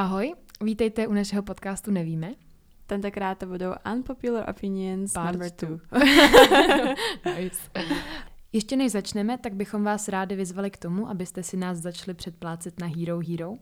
[0.00, 2.34] Ahoj, vítejte u našeho podcastu Nevíme.
[2.86, 5.68] Tentokrát to budou Unpopular Opinions Part number two.
[7.38, 7.60] nice.
[8.52, 12.80] Ještě než začneme, tak bychom vás rádi vyzvali k tomu, abyste si nás začali předplácet
[12.80, 13.56] na Hero Hero.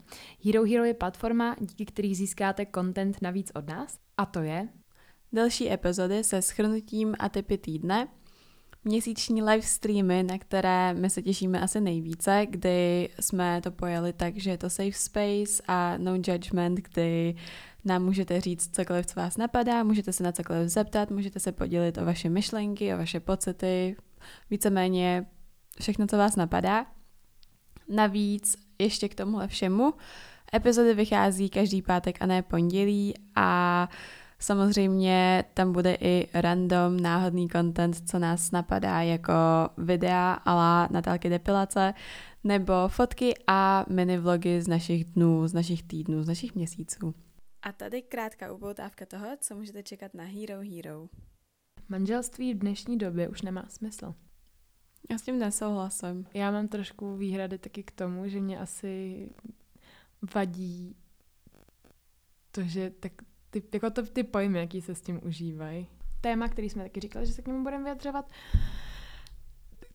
[0.45, 3.99] Hero Hero je platforma, díky který získáte content navíc od nás.
[4.17, 4.69] A to je
[5.33, 8.09] Další epizody se schrnutím a typy týdne,
[8.89, 14.37] měsíční live streamy, na které my se těšíme asi nejvíce, kdy jsme to pojeli tak,
[14.37, 17.35] že je to safe space a no judgment, kdy
[17.85, 21.99] nám můžete říct cokoliv, co vás napadá, můžete se na cokoliv zeptat, můžete se podělit
[21.99, 23.97] o vaše myšlenky, o vaše pocity,
[24.51, 25.27] víceméně
[25.81, 26.87] všechno, co vás napadá.
[27.89, 29.95] Navíc ještě k tomuhle všemu,
[30.55, 33.89] epizody vychází každý pátek a ne pondělí a
[34.41, 39.33] Samozřejmě tam bude i random, náhodný content, co nás napadá, jako
[39.79, 41.95] videa ala Natálky depilace,
[42.45, 47.15] nebo fotky a mini vlogy z našich dnů, z našich týdnů, z našich měsíců.
[47.63, 51.09] A tady krátká upoutávka toho, co můžete čekat na Hero Hero.
[51.89, 54.15] manželství v dnešní době už nemá smysl.
[55.11, 56.27] Já s tím nesouhlasím.
[56.35, 59.29] Já mám trošku výhrady taky k tomu, že mě asi
[60.35, 60.97] vadí
[62.51, 63.13] to, že tak
[63.51, 65.87] ty, jako to, ty pojmy, jaký se s tím užívají.
[66.21, 68.31] Téma, který jsme taky říkali, že se k němu budeme vyjadřovat,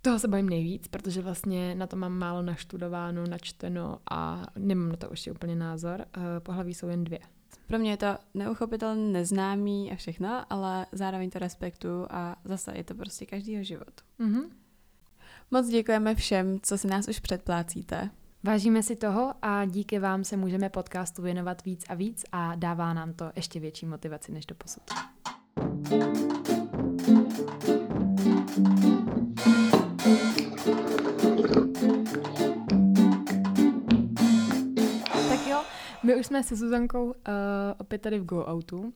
[0.04, 4.96] toho se bojím nejvíc, protože vlastně na to mám málo naštudováno, načteno a nemám na
[4.96, 6.06] to ještě úplně názor.
[6.18, 7.20] Eh, Pohlaví jsou jen dvě.
[7.68, 12.84] Pro mě je to neuchopitelně neznámý a všechno, ale zároveň to respektuju a zase je
[12.84, 14.02] to prostě každýho život.
[14.20, 14.42] Mhm.
[15.52, 18.09] Moc děkujeme všem, co si nás už předplácíte.
[18.45, 22.94] Vážíme si toho a díky vám se můžeme podcastu věnovat víc a víc a dává
[22.94, 24.83] nám to ještě větší motivaci než do posud.
[35.30, 35.61] Tak jo,
[36.03, 37.13] my už jsme se Zuzankou uh,
[37.78, 38.94] opět tady v Go Outu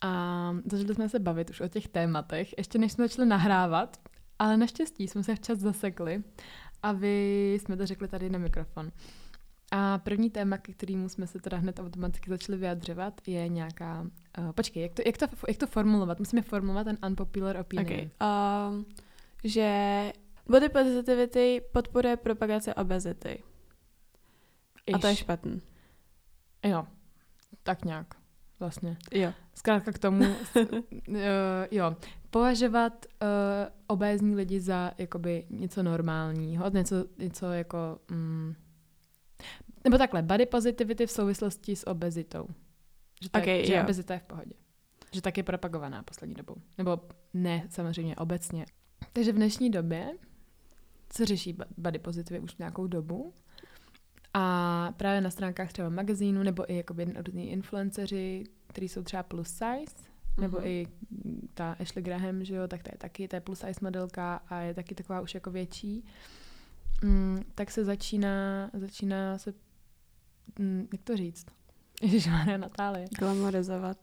[0.00, 3.96] a začali jsme se bavit už o těch tématech, ještě než jsme začali nahrávat,
[4.38, 6.22] ale naštěstí jsme se včas zasekli
[6.82, 8.92] a vy jsme to řekli tady na mikrofon.
[9.74, 14.06] A první téma, ke kterému jsme se teda hned automaticky začali vyjadřovat, je nějaká...
[14.38, 16.18] Uh, počkej, jak to, jak, to, jak to formulovat?
[16.18, 17.86] Musíme formulovat ten unpopular opinion.
[17.86, 18.10] Okay.
[18.70, 18.86] Um,
[19.44, 20.12] že
[20.46, 23.42] body positivity podporuje propagace obezity.
[24.94, 25.62] A to je špatný.
[26.64, 26.86] Jo,
[27.62, 28.06] tak nějak
[28.60, 28.96] vlastně.
[29.12, 29.32] Jo.
[29.54, 31.16] Zkrátka k tomu, uh,
[31.70, 31.96] jo,
[32.32, 33.28] považovat uh,
[33.86, 38.54] obézní lidi za jakoby něco normálního, něco, něco jako, mm,
[39.84, 42.46] nebo takhle, body positivity v souvislosti s obezitou.
[43.22, 43.82] Že, to Okay, že jo.
[43.82, 44.54] obezita je v pohodě.
[45.12, 46.54] Že tak je propagovaná poslední dobou.
[46.78, 47.00] Nebo
[47.34, 48.66] ne, samozřejmě obecně.
[49.12, 50.12] Takže v dnešní době
[51.12, 53.34] se řeší body positivity už nějakou dobu.
[54.34, 59.48] A právě na stránkách třeba magazínu nebo i jakoby různí influenceři, kteří jsou třeba plus
[59.48, 60.66] size, nebo Mhm.
[60.66, 60.86] i
[61.54, 64.60] ta Ashley Graham, že jo, tak ta je taky, ta je plus size modelka a
[64.60, 66.04] je taky taková už jako větší.
[67.04, 69.54] Mm, tak se začíná, začíná se,
[70.58, 71.46] mm, jak to říct?
[72.02, 73.06] Ježišmarja Natálie.
[73.18, 73.96] Glamorizovat.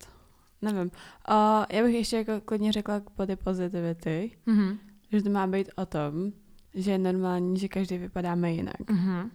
[0.61, 0.91] Nevím.
[1.29, 4.77] Uh, já bych ještě jako klidně řekla k body positivity, Mhm.
[5.11, 6.31] že to má být o tom,
[6.73, 8.89] že je normální, že každý vypadáme jinak.
[8.91, 9.31] Mhm.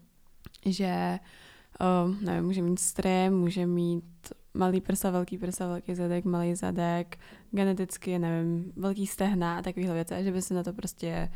[0.66, 1.19] Že,
[2.06, 7.19] uh, nevím, může mít stry, může mít malý prsa, velký prsa, velký zadek, malý zadek,
[7.50, 11.32] geneticky, nevím, velký stehna a takovéhle věci, a že by se na to prostě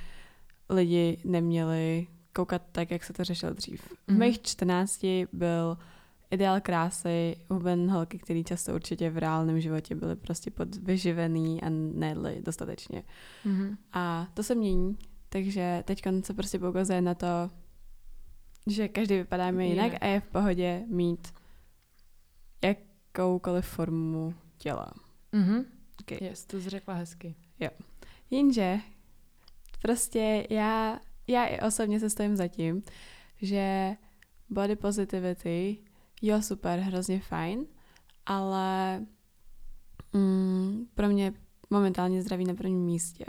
[0.71, 3.81] lidi neměli koukat tak, jak se to řešilo dřív.
[3.83, 4.19] V Mhm.
[4.19, 5.79] mých 14 byl
[6.31, 12.43] ideál krásy huben holky, který často určitě v reálném životě byly prostě podvyživený a nejedli
[12.45, 13.03] dostatečně.
[13.45, 13.77] Mhm.
[13.93, 14.97] A to se mění,
[15.29, 17.27] takže teď se prostě poukazuje na to,
[18.67, 20.03] že každý vypadáme jinak Jinak.
[20.03, 21.29] a je v pohodě mít
[23.09, 24.93] jakoukoliv formu těla.
[25.33, 25.65] Mhm.
[26.01, 26.19] Okay.
[26.29, 27.35] Yes, to jsi řekla hezky.
[28.31, 28.81] Jenže
[29.83, 32.83] prostě já, já i osobně se stojím za tím,
[33.43, 33.97] že
[34.51, 35.79] body positivity,
[36.23, 37.67] jo super, hrozně fajn,
[38.27, 38.99] ale
[40.13, 41.33] mm, pro mě
[41.71, 43.25] momentálně zdraví na prvním místě.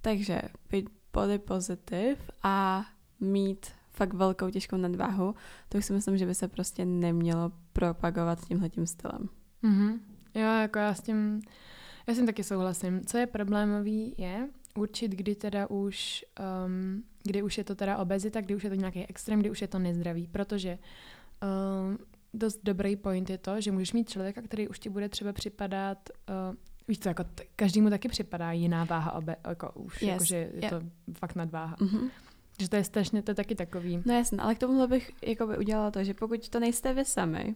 [0.00, 2.86] Takže být body positive a
[3.20, 3.66] mít
[3.98, 5.34] fakt velkou těžkou nadváhu,
[5.68, 9.28] to už si myslím, že by se prostě nemělo propagovat tímhletím stylem.
[9.62, 10.00] Mhm.
[10.34, 11.40] Jo, jako já s tím,
[12.06, 13.00] já s tím taky souhlasím.
[13.06, 16.24] Co je problémový je určit, kdy teda už,
[16.66, 19.62] um, kdy už je to teda obezita, kdy už je to nějaký extrém, kdy už
[19.62, 20.78] je to nezdravý, protože
[21.88, 21.98] um,
[22.34, 25.98] dost dobrý point je to, že můžeš mít člověka, který už ti bude třeba připadat,
[26.50, 26.56] uh,
[26.88, 30.36] víš co, jako t- každému taky připadá jiná váha, obe, jako už, Yes, jako, že
[30.36, 30.70] je yeah.
[30.70, 30.80] to
[31.18, 31.76] fakt nadváha.
[31.76, 32.10] Mm-hmm.
[32.58, 34.02] Že to je strašně, to je taky takový.
[34.04, 37.54] No jasně, ale k tomuhle bych jakoby udělala to, že pokud to nejste vy sami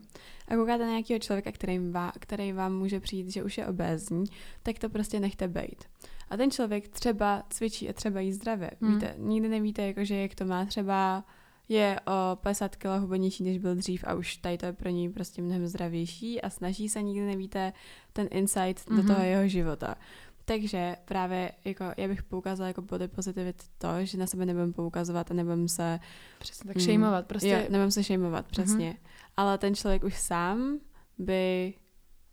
[0.49, 4.25] a koukáte na nějakého člověka, který, vám, který vám může přijít, že už je obézní,
[4.63, 5.85] tak to prostě nechte bejt.
[6.31, 8.71] A ten člověk třeba cvičí a třeba jí zdravě.
[8.81, 8.95] Hmm.
[8.95, 10.65] Víte, nikdy nevíte, jakože jak to má.
[10.65, 11.25] Třeba
[11.69, 15.09] je o 50 kg hubenější, než byl dřív a už tady to je pro něj
[15.09, 17.73] prostě mnohem zdravější a snaží se, nikdy nevíte
[18.13, 18.97] ten insight mm-hmm.
[18.97, 19.07] do mhm.
[19.07, 19.95] toho jeho života.
[20.45, 25.31] Takže právě jako já bych poukázala jako body positivity to, že na sebe nebudem poukazovat
[25.31, 26.01] a nebudem se...
[26.39, 27.49] Přesně tak mm, šejmovat, prostě.
[27.49, 28.91] Jo, nebudem se šejmovat, přesně.
[28.91, 29.09] Mm-hmm.
[29.37, 30.79] Ale ten člověk už sám
[31.19, 31.75] by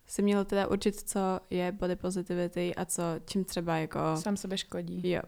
[0.08, 1.20] si měl teda určit, co
[1.50, 4.00] je body positivity a co, čím třeba jako...
[4.16, 5.10] Sám sebe škodí.
[5.12, 5.22] Jo.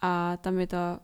[0.00, 0.98] A tam je to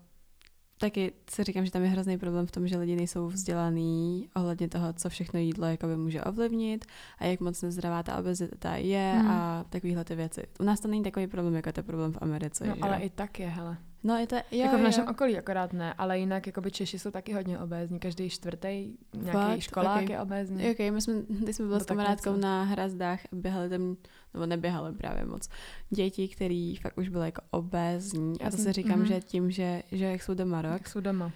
[0.82, 4.68] taky si říkám, že tam je hrozný problém v tom, že lidi nejsou vzdělaný ohledně
[4.68, 6.84] toho, co všechno jídlo jakoby může ovlivnit
[7.18, 9.30] a jak moc nezdravá ta obezita je hmm.
[9.30, 10.42] a takovéhle ty věci.
[10.60, 12.66] U nás to není takový problém, jako je to problém v Americe.
[12.66, 13.76] No, ale i tak je, hele.
[14.04, 15.10] No, je to, jo, jako v našem jo.
[15.10, 17.98] okolí akorát ne, ale jinak jakoby Češi jsou taky hodně obézní.
[17.98, 19.60] Každý čtvrtý nějaký Fakt?
[19.60, 20.14] školák okay.
[20.14, 20.70] je obézní.
[20.70, 23.96] Ok, my jsme, když jsme byli s kamarádkou na hrazdách, běhali tam,
[24.34, 25.48] nebo neběhali právě moc,
[25.90, 28.40] děti, který fakt už byly jako obézní.
[28.40, 29.06] A to si říkám, mm-hmm.
[29.06, 31.32] že tím, že, že jak jsou doma rok, jak jsou doma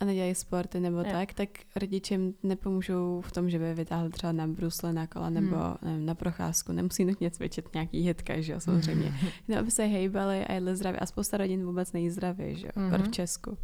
[0.00, 1.12] a nedělají sporty nebo je.
[1.12, 5.30] tak, tak rodiče jim nepomůžou v tom, že by vytáhli třeba na brusle, na kola
[5.30, 5.76] nebo hmm.
[5.82, 6.72] nevím, na procházku.
[6.72, 9.14] Nemusí nutně cvičit nějaký hitka, že jo, samozřejmě.
[9.48, 11.00] no, aby se hejbali a jedli zdravě.
[11.00, 13.02] A spousta rodin vůbec nejí zdravě, že jo, mm-hmm.
[13.02, 13.58] v Česku.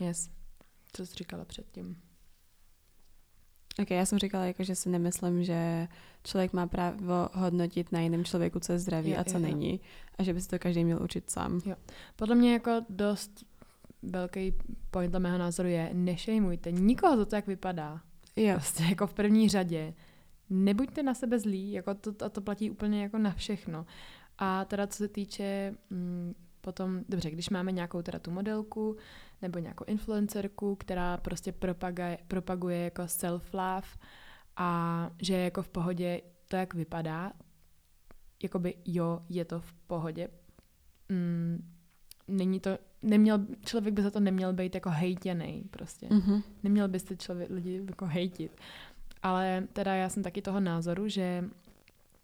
[0.00, 0.30] Yes.
[0.92, 1.96] Co jsi říkala předtím?
[3.82, 5.88] Ok, já jsem říkala, jako, že si nemyslím, že
[6.24, 9.72] člověk má právo hodnotit na jiném člověku, co je zdravý jo, a co jo, není.
[9.72, 9.78] Jo.
[10.18, 11.60] A že by si to každý měl učit sám.
[11.66, 11.76] Jo.
[12.16, 13.44] Podle mě jako dost
[14.02, 14.54] velký
[14.90, 18.00] point mého názoru je, nešejmujte nikoho za to, jak vypadá.
[18.36, 18.54] Jo.
[18.54, 19.94] Prostě jako v první řadě.
[20.50, 23.86] Nebuďte na sebe zlí, jako to, a to platí úplně jako na všechno.
[24.38, 28.96] A teda co se týče mm, potom, dobře, když máme nějakou teda tu modelku
[29.42, 33.98] nebo nějakou influencerku, která prostě propaguje, propaguje jako self-love
[34.56, 37.32] a že je jako v pohodě to, jak vypadá,
[38.42, 40.28] jakoby jo, je to v pohodě.
[41.08, 41.70] Mm,
[42.28, 46.06] není to, neměl, člověk by za to neměl být jako hejtěný prostě.
[46.06, 46.42] Mm-hmm.
[46.62, 48.56] Neměl byste člověk, lidi jako hejtit.
[49.22, 51.44] Ale teda já jsem taky toho názoru, že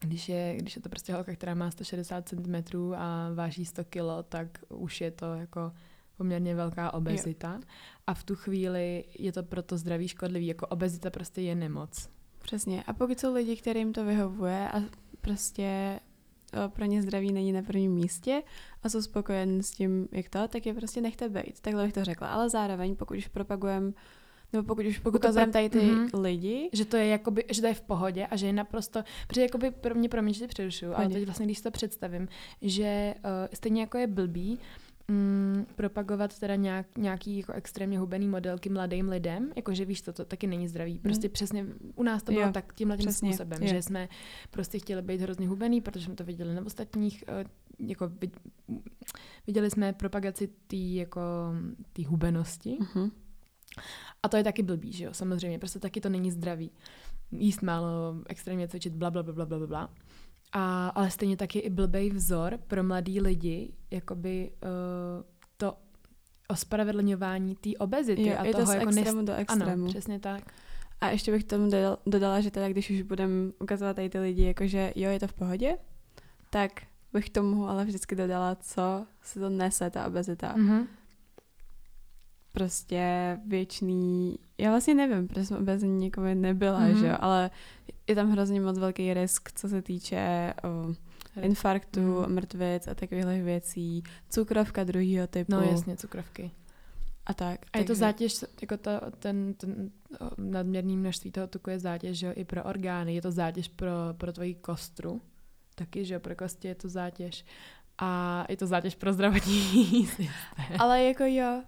[0.00, 2.54] když je, když je to prostě holka, která má 160 cm
[2.96, 5.72] a váží 100 kg, tak už je to jako
[6.16, 7.52] poměrně velká obezita.
[7.54, 7.60] Jo.
[8.06, 10.46] A v tu chvíli je to proto zdraví škodlivý.
[10.46, 12.08] Jako obezita prostě je nemoc.
[12.42, 12.84] Přesně.
[12.86, 14.82] A pokud jsou lidi, kterým to vyhovuje a
[15.20, 16.00] prostě
[16.68, 18.42] pro ně zdraví není na prvním místě
[18.82, 21.60] a jsou spokojen s tím, jak to, tak je prostě nechte být.
[21.60, 22.28] Takhle bych to řekla.
[22.28, 23.92] Ale zároveň, pokud už propagujeme
[24.52, 26.20] nebo pokud už pokud ukazujeme tady ty mm-hmm.
[26.20, 26.70] lidi.
[26.72, 29.70] Že to je jakoby, že to je v pohodě a že je naprosto, protože jakoby
[29.70, 32.28] pro mě, pro mě, že přerušuju, ale teď vlastně, když to představím,
[32.62, 34.58] že uh, stejně jako je blbý,
[35.08, 40.24] mm, propagovat teda nějak, nějaký jako extrémně hubený modelky mladým lidem, jakože víš, to, to
[40.24, 40.98] taky není zdravý.
[40.98, 41.32] Prostě mm.
[41.32, 43.68] přesně u nás to bylo jo, tak tímhle tím způsobem, jo.
[43.68, 44.08] že jsme
[44.50, 48.10] prostě chtěli být hrozně hubený, protože jsme to viděli na ostatních, uh, jako
[49.46, 51.20] viděli jsme propagaci té jako
[51.92, 52.78] tý hubenosti.
[52.80, 53.10] Mm-hmm.
[54.22, 56.70] A to je taky blbý, že jo, samozřejmě, prostě taky to není zdravý.
[57.32, 59.90] Jíst málo, extrémně cvičit, bla, bla, bla, bla, bla, bla.
[60.56, 65.24] A, ale stejně taky i blbej vzor pro mladý lidi, jakoby uh,
[65.56, 65.76] to
[66.48, 69.26] ospravedlňování té obezity jo, a je toho to z jako extrému nes...
[69.26, 69.82] do extrému.
[69.82, 70.42] Ano, přesně tak.
[71.00, 71.70] A ještě bych tomu
[72.06, 75.32] dodala, že teda když už budeme ukazovat tady ty lidi, jakože jo, je to v
[75.32, 75.78] pohodě,
[76.50, 76.70] tak
[77.12, 80.54] bych tomu ale vždycky dodala, co se to nese, ta obezita.
[80.56, 80.86] Mm-hmm.
[82.52, 87.00] Prostě věčný, já vlastně nevím, protože jsem obezní nikové nebyla, mm-hmm.
[87.00, 87.50] že jo, ale
[88.06, 90.94] je tam hrozně moc velký risk, co se týče o,
[91.42, 92.34] infarktu, mm.
[92.34, 95.52] mrtvic a takových věcí, cukrovka druhého typu.
[95.52, 96.50] No jasně, cukrovky.
[97.26, 97.60] A tak.
[97.72, 99.90] A je to zátěž, jako to, ten, ten
[100.38, 103.90] nadměrný množství toho tuku je zátěž, že jo, i pro orgány, je to zátěž pro,
[104.12, 105.20] pro tvoji kostru,
[105.74, 107.44] taky, že jo, pro kosti je to zátěž.
[107.98, 110.08] A je to zátěž pro zdravotní.
[110.78, 111.62] Ale jako jo.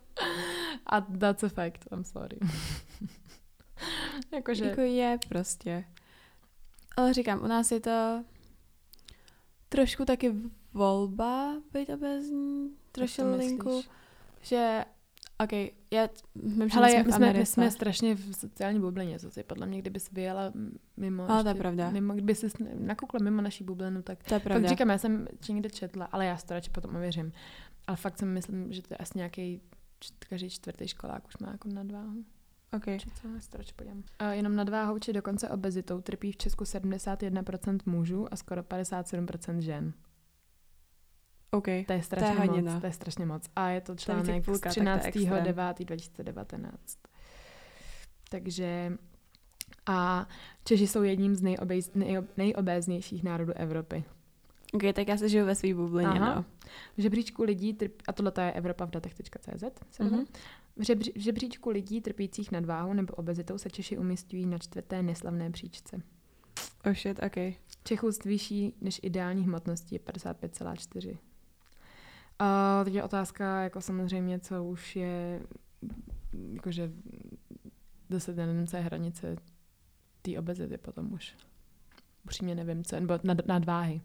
[0.86, 2.38] A that's a fact, I'm sorry.
[4.32, 4.64] Jakože...
[4.64, 5.84] Jako je prostě.
[6.96, 8.24] Ale říkám, u nás je to
[9.68, 10.34] trošku taky
[10.72, 13.82] volba být obezní, trošku linku,
[14.42, 14.84] že
[15.38, 15.52] OK,
[15.90, 19.78] já vím, že jsme, jsme, my jsme strašně v sociální bublině, co si podle mě,
[19.78, 20.52] kdyby jsi vyjela
[20.96, 21.90] mimo, ale to je pravda.
[21.90, 22.46] mimo kdyby jsi
[22.78, 24.60] nakukla mimo naší bublinu, tak to je pravda.
[24.60, 27.32] fakt říkám, já jsem někde četla, ale já to radši potom ověřím.
[27.86, 29.60] Ale fakt si myslím, že to je asi nějaký
[30.28, 32.24] každý čtvrtý školák už má jako nadváhu.
[32.76, 32.98] Okay.
[33.38, 34.02] Strač podívám.
[34.18, 39.92] A jenom nadváhou či dokonce obezitou trpí v Česku 71% mužů a skoro 57% žen.
[41.50, 41.66] OK.
[41.86, 42.80] To je strašně to je moc.
[42.80, 43.50] To je strašně moc.
[43.56, 45.44] A je to článek půlka, z tak to je extrém.
[45.44, 46.70] 13.9.2019.
[48.30, 48.92] Takže
[49.86, 50.26] a
[50.64, 54.04] Češi jsou jedním z nejobéz, nejob, nejobéznějších národů Evropy.
[54.72, 56.34] OK, tak já se žiju ve svý bublině, Aha.
[56.34, 56.44] no.
[56.96, 60.00] V žebříčku lidí, trp, a tohle je Evropa v datech.cz.
[60.00, 60.24] Mhm.
[60.76, 65.50] v, žebři, v žebříčku lidí trpících nadváhou nebo obezitou se Češi umístují na čtvrté neslavné
[65.50, 66.02] příčce.
[66.86, 67.54] Oh shit, OK.
[67.84, 71.18] Čechů s vyšší než ideální hmotností je 55,4.
[72.38, 75.42] A teď je otázka, jako samozřejmě, co už je,
[76.52, 76.92] jakože
[78.10, 78.34] zase
[78.76, 79.36] je hranice
[80.22, 81.36] té obezity potom už.
[82.24, 84.00] Upřímně nevím, co, nebo nad, nadváhy.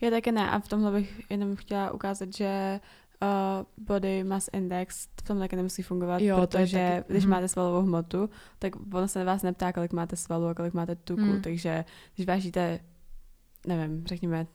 [0.00, 2.80] Já taky ne a v tomhle bych jenom chtěla ukázat, že
[3.22, 7.30] uh, body mass index v tom taky nemusí fungovat, Jo, to protože taky- když mhm.
[7.30, 11.20] máte svalovou hmotu, tak ono se vás neptá, kolik máte svalů a kolik máte tuku,
[11.22, 11.42] Mm.
[11.42, 12.80] takže když vážíte,
[13.66, 14.46] nevím, řekněme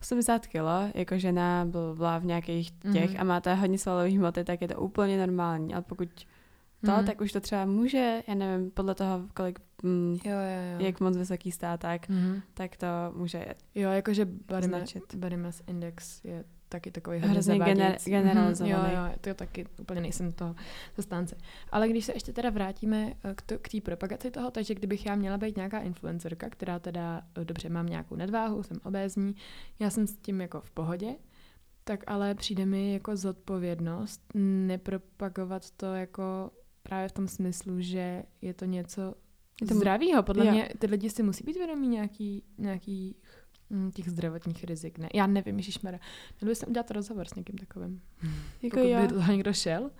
[0.00, 3.20] 80 kilo, jako žena byla v nějakých těch Mhm.
[3.20, 6.08] a máte hodně svalových hmoty, tak je to úplně normální, ale pokud
[6.84, 7.06] to, Mhm.
[7.06, 10.86] tak už to třeba může, já nevím, podle toho, kolik, mm, Jo, jo, jo.
[10.86, 12.40] jak moc vysoký stát, tak, Mhm.
[12.54, 14.24] tak to může Jo, jakože
[15.16, 18.10] body, mass index je taky takový Hrozně gener- zavádějící.
[18.10, 18.82] generalizovaný.
[18.82, 20.54] Mhm, Jo, jo, to taky úplně nejsem toho
[20.96, 21.36] zastánce.
[21.70, 25.06] Ale když se ještě teda vrátíme eh, k, to, k té propagaci toho, takže kdybych
[25.06, 29.34] já měla být nějaká influencerka, která teda, eh, dobře, mám nějakou nadváhu, jsem obézní,
[29.78, 31.14] já jsem s tím jako v pohodě,
[31.84, 36.50] tak ale přijde mi jako zodpovědnost nepropagovat to jako
[36.82, 39.14] právě v tom smyslu, že je to něco
[39.68, 40.22] to- zdravýho.
[40.22, 40.52] Podle jo.
[40.52, 43.14] mě ty lidi si musí být vědomí nějaký, nějakých
[43.70, 44.98] mm, těch zdravotních rizik.
[44.98, 46.00] Ne, já nevím, ježišmarja.
[46.40, 48.00] Měl bych udělat rozhovor s někým takovým.
[48.62, 49.00] jako Pokud jo.
[49.02, 49.90] by toho někdo šel.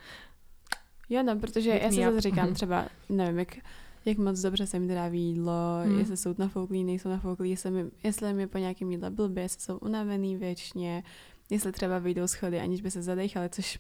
[1.08, 2.54] Jo, no, protože Hit já si zase říkám Mhm.
[2.54, 3.56] třeba, nevím, jak,
[4.04, 5.52] jak moc dobře se jim tráví jídlo,
[5.86, 5.98] Mhm.
[5.98, 9.78] jestli jsou nafouklí, nejsou nafouklí, jestli, mi, jestli je po nějakém jídle blbě, jestli jsou
[9.78, 11.02] unavený věčně,
[11.50, 13.78] jestli třeba vyjdou schody, aniž by se zadechali, což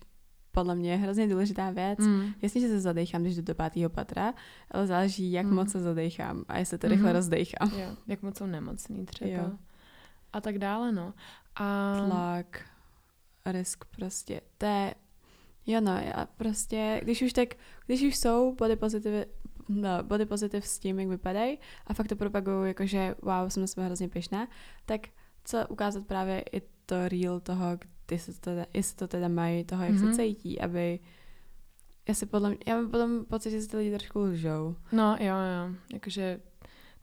[0.52, 1.98] podle mě je hrozně důležitá věc.
[1.98, 2.32] Mm.
[2.42, 4.34] Jasně, že se zadechám, když jdu do pátého patra,
[4.70, 5.54] ale záleží, jak Mhm.
[5.54, 7.16] moc se zadechám a jestli to rychle Mhm.
[7.16, 7.70] rozdechám.
[7.78, 9.30] Jo, jak moc jsou nemocný třeba.
[9.30, 9.50] Jo.
[10.32, 11.14] A tak dále, no.
[11.56, 12.60] A Tlak,
[13.46, 14.94] risk prostě, to je,
[15.66, 17.48] jo no, já prostě, když už tak,
[17.86, 19.24] když už jsou body positive,
[19.68, 23.66] no, body positive s tím, jak vypadají a fakt to propagují, jakože wow, jsem na
[23.66, 24.48] sebe hrozně pyšná,
[24.86, 25.00] tak
[25.44, 27.78] co ukázat právě i to real toho,
[28.10, 30.14] kdy se to teda, jestli to teda mají, toho, jak Mhm.
[30.14, 30.98] se cítí, aby
[32.08, 34.76] já si podle mě, já mám potom pocit, že si ty lidi trošku lžou.
[34.92, 35.74] No, jo, jo.
[35.92, 36.40] Jakože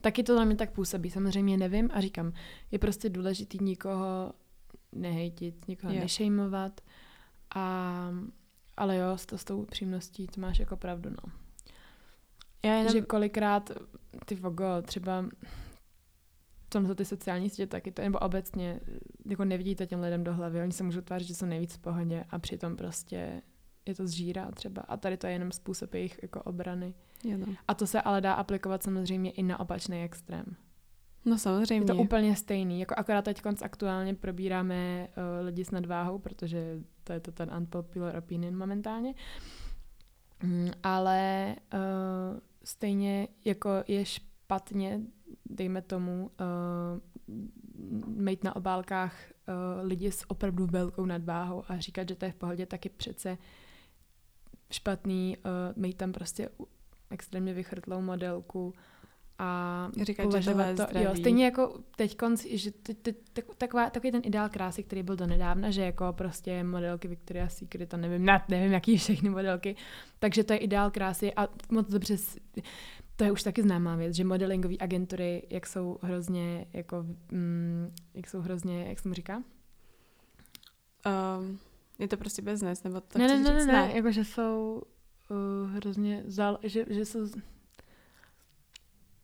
[0.00, 1.10] taky to na mě tak působí.
[1.10, 2.32] Samozřejmě nevím a říkám,
[2.70, 4.32] je prostě důležitý nikoho
[4.92, 6.00] nehejtit, nikoho Jo.
[6.00, 6.80] nešejmovat.
[7.54, 8.10] A,
[8.76, 11.32] ale jo, s, to, s tou upřímností, to máš jako pravdu, no.
[12.64, 13.70] Já jenom, Že kolikrát
[14.24, 15.24] ty vogo, třeba
[16.68, 18.80] tomhle ty sociální sítě taky to, nebo obecně,
[19.26, 22.24] jako nevidíte těm lidem do hlavy, oni se můžou tvářit, že jsou nejvíc v pohodě
[22.30, 23.42] a přitom prostě
[23.88, 24.82] je to zžírá třeba.
[24.82, 26.94] A tady to je jenom způsob jejich jako obrany.
[27.24, 27.46] jo no.
[27.68, 30.44] A to se ale dá aplikovat samozřejmě i na opačný extrém.
[31.24, 31.86] no Je samozřejmě.
[31.86, 37.12] to úplně stejný, jako akorát teď konc aktuálně probíráme uh, lidi s nadváhou, protože to
[37.12, 39.14] je to ten unpopular opinion momentálně.
[40.42, 41.80] Mm, ale uh,
[42.64, 44.04] stejně jako je
[44.48, 45.00] špatně,
[45.46, 47.40] dejme tomu, uh,
[48.06, 49.54] mít na obálkách uh,
[49.86, 53.38] lidi s opravdu velkou nadváhou a říkat, že to je v pohodě, taky přece
[54.70, 56.48] špatný uh, mít tam prostě
[57.10, 58.74] extrémně vychrtlou modelku
[59.38, 63.14] a Říkat, že považovat tohle je to, jo, stejně jako teď konc, že t, t,
[63.32, 67.56] tak, taková, takový ten ideál krásy, který byl do nedávna, že jako prostě modelky Victoria's
[67.56, 69.76] Secret, a nevím, ne, nevím, jaký všechny modelky,
[70.18, 72.16] takže to je ideál krásy a moc dobře,
[73.18, 78.28] to je už taky známá věc, že modelingové agentury, jak jsou hrozně, jako, mm, jak
[78.28, 79.42] jsou hrozně, jak se mu říká?
[81.06, 81.58] Um,
[81.98, 84.82] je to prostě business, nebo to ne, ne, ne, ne, ne, jako že jsou
[85.30, 87.26] uh, hrozně, zál, že, že jsou,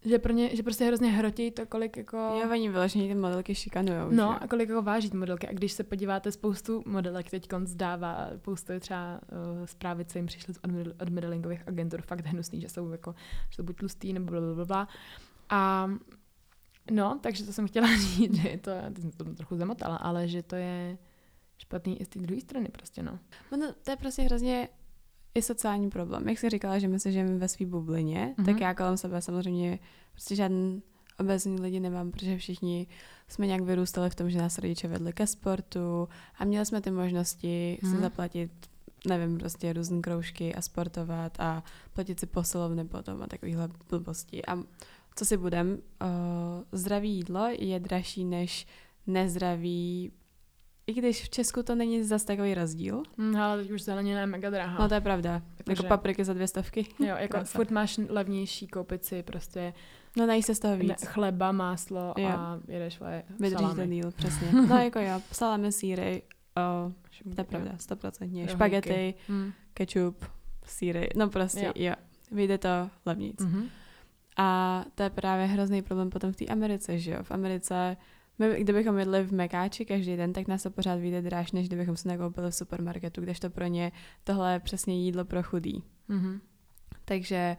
[0.04, 2.16] že pro ně, že prostě hrozně hrotí to, kolik jako...
[2.16, 4.10] Jo, oni vyloženě ty modelky šikanujou.
[4.10, 4.16] že?
[4.16, 5.48] No, a kolik jako váží ty modelky.
[5.48, 10.54] A když se podíváte, spoustu modelek teď zdává, spoustu třeba uh, zprávy, co jim přišly
[10.64, 13.14] od, model- od modelingových agentur, fakt hnusný, že jsou jako,
[13.50, 14.88] že jsou buď tlustý, nebo blablabla.
[15.50, 15.90] A
[16.90, 20.28] no, takže to jsem chtěla říct, že je to, já jsem to trochu zamotala, ale
[20.28, 20.98] že to je
[21.58, 23.18] špatný i z té druhé strany prostě, no.
[23.52, 24.68] Ono, to je prostě hrozně
[25.34, 26.28] i sociální problém.
[26.28, 28.46] Jak jsi říkala, že my se žijeme ve své bublině, Mhm.
[28.46, 29.78] tak já kolem sebe samozřejmě
[30.12, 30.82] prostě žádný
[31.18, 32.86] obezní lidi nemám, protože všichni
[33.28, 36.90] jsme nějak vyrůstali v tom, že nás rodiče vedli ke sportu a měli jsme ty
[36.90, 38.00] možnosti si Mhm.
[38.00, 38.50] zaplatit
[39.08, 44.46] nevím, prostě různé kroužky a sportovat a platit si posilovny potom a takovýhle blbosti.
[44.46, 44.58] A
[45.16, 45.78] co si budem, uh,
[46.72, 48.66] zdravý jídlo je dražší než
[49.06, 50.12] nezdravý
[50.86, 53.02] i když v Česku to není zase takový rozdíl.
[53.18, 54.78] Hm, ale teď už zelenina je mega drahá.
[54.82, 55.32] No to je pravda.
[55.32, 56.86] Jako, Jako že- papriky za dvě stovky.
[56.98, 57.58] Jo, jako Krása.
[57.58, 59.72] furt máš levnější koupit si prostě
[60.16, 61.04] No nají se z toho ne, víc.
[61.06, 62.28] chleba, máslo Jo.
[62.28, 64.48] a jedeš vole Vydrží ten díl, přesně.
[64.68, 66.22] No jako jo, salami, síry,
[67.34, 68.48] to je pravda, stoprocentně.
[68.48, 69.52] Špagety, Hm.
[69.74, 70.24] ketchup,
[70.66, 71.72] síry, no prostě Jo.
[71.74, 71.94] jo.
[72.30, 72.68] Vyjde to
[73.06, 73.40] levnic.
[73.40, 73.68] Mhm.
[74.36, 77.18] A to je právě hrozný problém potom v té Americe, že jo.
[77.22, 77.96] V Americe,
[78.38, 81.96] my, kdybychom jedli v Mekáči každý den, tak nás to pořád vyjde dráž, než kdybychom
[81.96, 83.92] si nakoupili v supermarketu, kdežto pro ně
[84.24, 85.82] tohle je přesně jídlo pro chudý.
[86.08, 86.40] Mhm.
[87.04, 87.56] Takže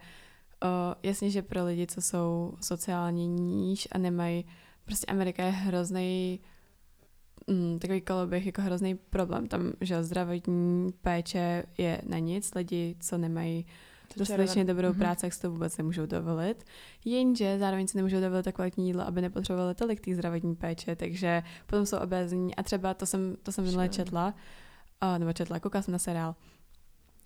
[0.62, 0.68] o,
[1.02, 4.44] jasně, že pro lidi, co jsou sociálně níž a nemají,
[4.84, 6.40] prostě Amerika je hrozný
[7.46, 9.46] mm, takový koloběh, jako hrozný problém.
[9.46, 13.66] Tam, že zdravotní péče je na nic, lidi, co nemají
[14.16, 14.98] dostatečně dobrou Mhm.
[14.98, 16.64] práci, jak si to vůbec nemůžou dovolit.
[17.04, 21.42] Jenže zároveň si nemůžou dovolit tak kvalitní jídlo, aby nepotřebovali tolik té zdravotní péče, takže
[21.66, 22.54] potom jsou obézní.
[22.54, 24.34] A třeba to jsem, to jsem minule četla,
[25.02, 26.34] uh, nebo četla, koukala jsem na seriál,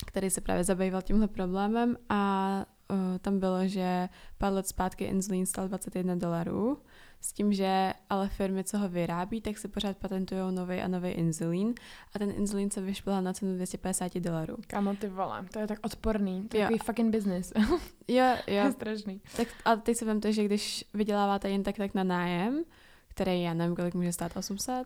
[0.06, 5.46] který se právě zabýval tímhle problémem a uh, tam bylo, že pár let zpátky inzulín
[5.46, 6.78] stal 21 dolarů,
[7.20, 11.10] s tím, že ale firmy, co ho vyrábí, tak si pořád patentují nový a nový
[11.10, 11.74] inzulín
[12.14, 14.56] a ten inzulín se vyšplhal na cenu 250 dolarů.
[14.66, 16.48] Kámo, ty vole, to je tak odporný.
[16.48, 16.66] To je Jo.
[16.66, 17.52] takový fucking business.
[18.08, 19.20] Jo, to je jo, strašný.
[19.36, 22.64] Tak a teď si vemte, že když vyděláváte jen tak tak na nájem,
[23.08, 24.84] který já nevím, kolik může stát 800,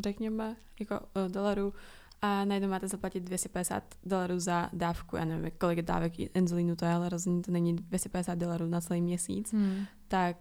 [0.00, 1.74] řekněme, jako uh, dolarů,
[2.22, 6.92] a najednou máte zaplatit 250 dolarů za dávku, já nevím, kolik dávek inzulínu to je,
[6.92, 9.84] ale rozhodně to není 250 dolarů na celý měsíc, Hmm.
[10.08, 10.36] tak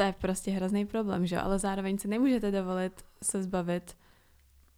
[0.00, 1.38] to je prostě hrozný problém, že?
[1.38, 3.96] Ale zároveň si nemůžete dovolit se zbavit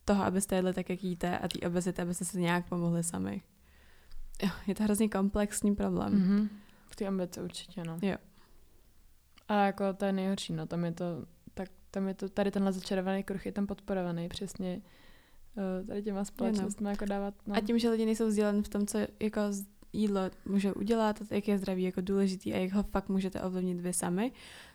[0.04, 3.42] toho, abyste jedli tak, jak jíte a té obezity, abyste si nějak pomohli sami.
[4.42, 6.12] Jo, je to hrozně komplexní problém.
[6.12, 6.48] Mhm.
[6.86, 7.98] V té ambice určitě, no.
[8.02, 8.16] Jo.
[9.48, 11.04] A jako to je nejhorší, no, tam je to,
[11.54, 14.82] tak tam je to, tady tenhle začarovaný kruh je tam podporovaný, přesně
[15.56, 17.56] eh, tady těma společnostmi jako dávat, no.
[17.56, 19.40] A tím, že lidi nejsou vzdělaní v tom, co jako
[19.92, 23.92] jídlo může udělat, jak je zdraví jako důležitý a jak ho fakt můžete ovlivnit vy
[23.92, 24.32] sami,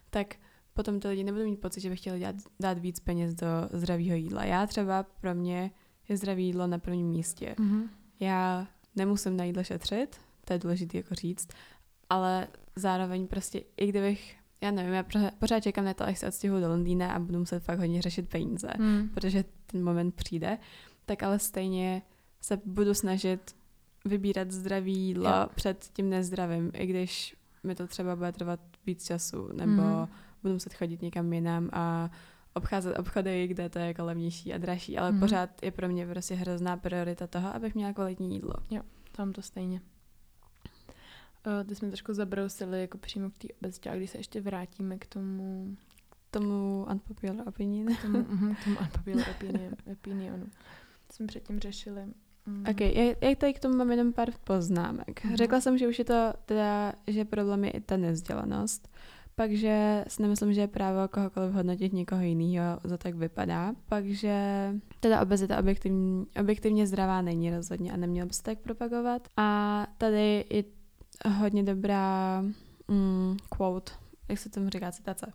[0.09, 0.35] tak
[0.73, 4.15] potom ty lidi nebudou mít pocit, že by chtěli dát, dát víc peněz do zdravého
[4.15, 4.45] jídla.
[4.45, 5.71] Já třeba pro mě
[6.09, 7.55] je zdravé jídlo na prvním místě.
[7.59, 7.89] Mhm.
[8.19, 11.47] Já nemusím na jídlo šetřit, to je důležité jako říct,
[12.09, 15.03] ale zároveň prostě i kdybych, já nevím, já
[15.39, 18.29] pořád, čekám na to, až se odstěhuju do Londýna a budu muset fakt hodně řešit
[18.29, 19.09] peníze Hmm.
[19.09, 20.57] protože ten moment přijde,
[21.05, 22.01] tak ale stejně
[22.41, 23.55] se budu snažit
[24.05, 25.47] vybírat zdravý jídlo Jo.
[25.55, 27.35] před tím nezdravým, i když
[27.67, 30.07] mi to třeba bude trvat víc času, nebo Mhm.
[30.41, 32.09] budu muset chodit někam jinam a
[32.53, 35.19] obcházet obchody, kde to je jako levnější a dražší, ale Mhm.
[35.19, 38.53] pořád je pro mě prostě hrozná priorita toho, abych měla kvalitní jídlo.
[39.11, 39.81] Tam to stejně.
[41.47, 44.97] Uh, ty jsme trošku zabrousili jako přímo k té obezitě, a když se ještě vrátíme
[44.97, 45.75] k tomu,
[46.31, 47.95] Tomu unpopular opinion.
[47.95, 50.45] k tomu, mhm, k tomu unpopular opinion, opinionu.
[51.11, 52.01] Jsme předtím řešili.
[52.47, 52.65] Mm.
[52.69, 55.25] Ok, já, já tady k tomu mám jenom pár poznámek.
[55.25, 55.35] Mhm.
[55.35, 58.89] Řekla jsem, že už je to teda, že problém je i ta nevzdělanost,
[59.35, 64.05] pak, že si nemyslím, že je právo kohokoliv hodnotit někoho jiného za tak vypadá, pak,
[64.05, 64.35] že
[64.99, 69.27] teda obezita objektivně, objektivně zdravá není rozhodně a neměl by se tak propagovat.
[69.37, 70.63] A tady je
[71.39, 72.41] hodně dobrá
[72.87, 73.91] mm, quote,
[74.29, 75.33] jak se tomu říká citace.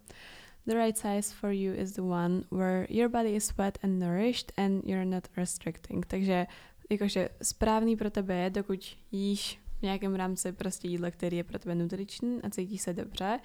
[0.66, 4.52] The right size for you is the one where your body is wet and nourished
[4.56, 6.06] and you're not restricting.
[6.06, 6.46] Takže
[6.92, 11.58] jakože správný pro tebe je, dokud jíš v nějakém rámci prostě jídlo, který je pro
[11.58, 13.40] tebe nutriční a cítíš se dobře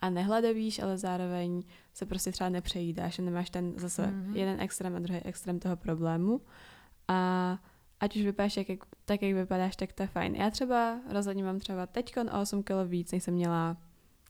[0.00, 1.62] a nehladovíš, ale zároveň
[1.94, 4.32] se prostě třeba nepřejídáš a nemáš ten zase Mhm.
[4.32, 4.36] mm-hmm.
[4.36, 6.40] jeden extrém a druhý extrém toho problému.
[7.08, 7.58] A
[8.00, 8.66] ať už vypadáš jak,
[9.04, 10.34] tak, jak vypadáš, tak to je fajn.
[10.34, 13.76] Já třeba rozhodně mám třeba teďkon o 8 kg víc, než jsem měla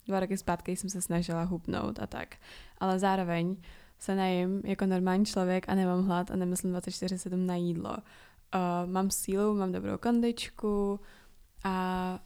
[0.07, 2.37] dva roky zpátky, jsem se snažila hubnout a tak.
[2.79, 3.57] Ale zároveň
[3.99, 7.97] se najím jako normální člověk a nemám hlad a nemyslím 24-7 na jídlo.
[8.55, 11.01] Uh, mám sílu, mám dobrou kondičku
[11.65, 12.19] a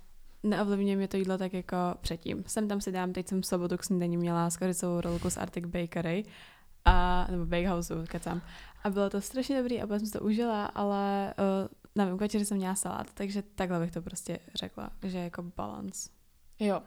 [0.43, 2.45] neovlivňuje mě to jídlo tak jako předtím.
[2.47, 5.65] Sem tam si dám, teď jsem v sobotu k snídaní měla skořicovou rolku z Arctic
[5.65, 6.25] Bakery,
[6.85, 8.43] a, nebo Bakehouseu, kecám.
[8.85, 12.45] A bylo to strašně dobrý a byla jsem to užila, ale uh, nevím, k večeři
[12.45, 16.11] jsem měla salát, takže takhle bych to prostě řekla, že jako balance.
[16.61, 16.83] Jo,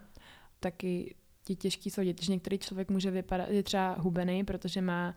[0.60, 5.16] taky ti těžký jsou děti, že některý člověk může vypadat, je třeba hubený, protože má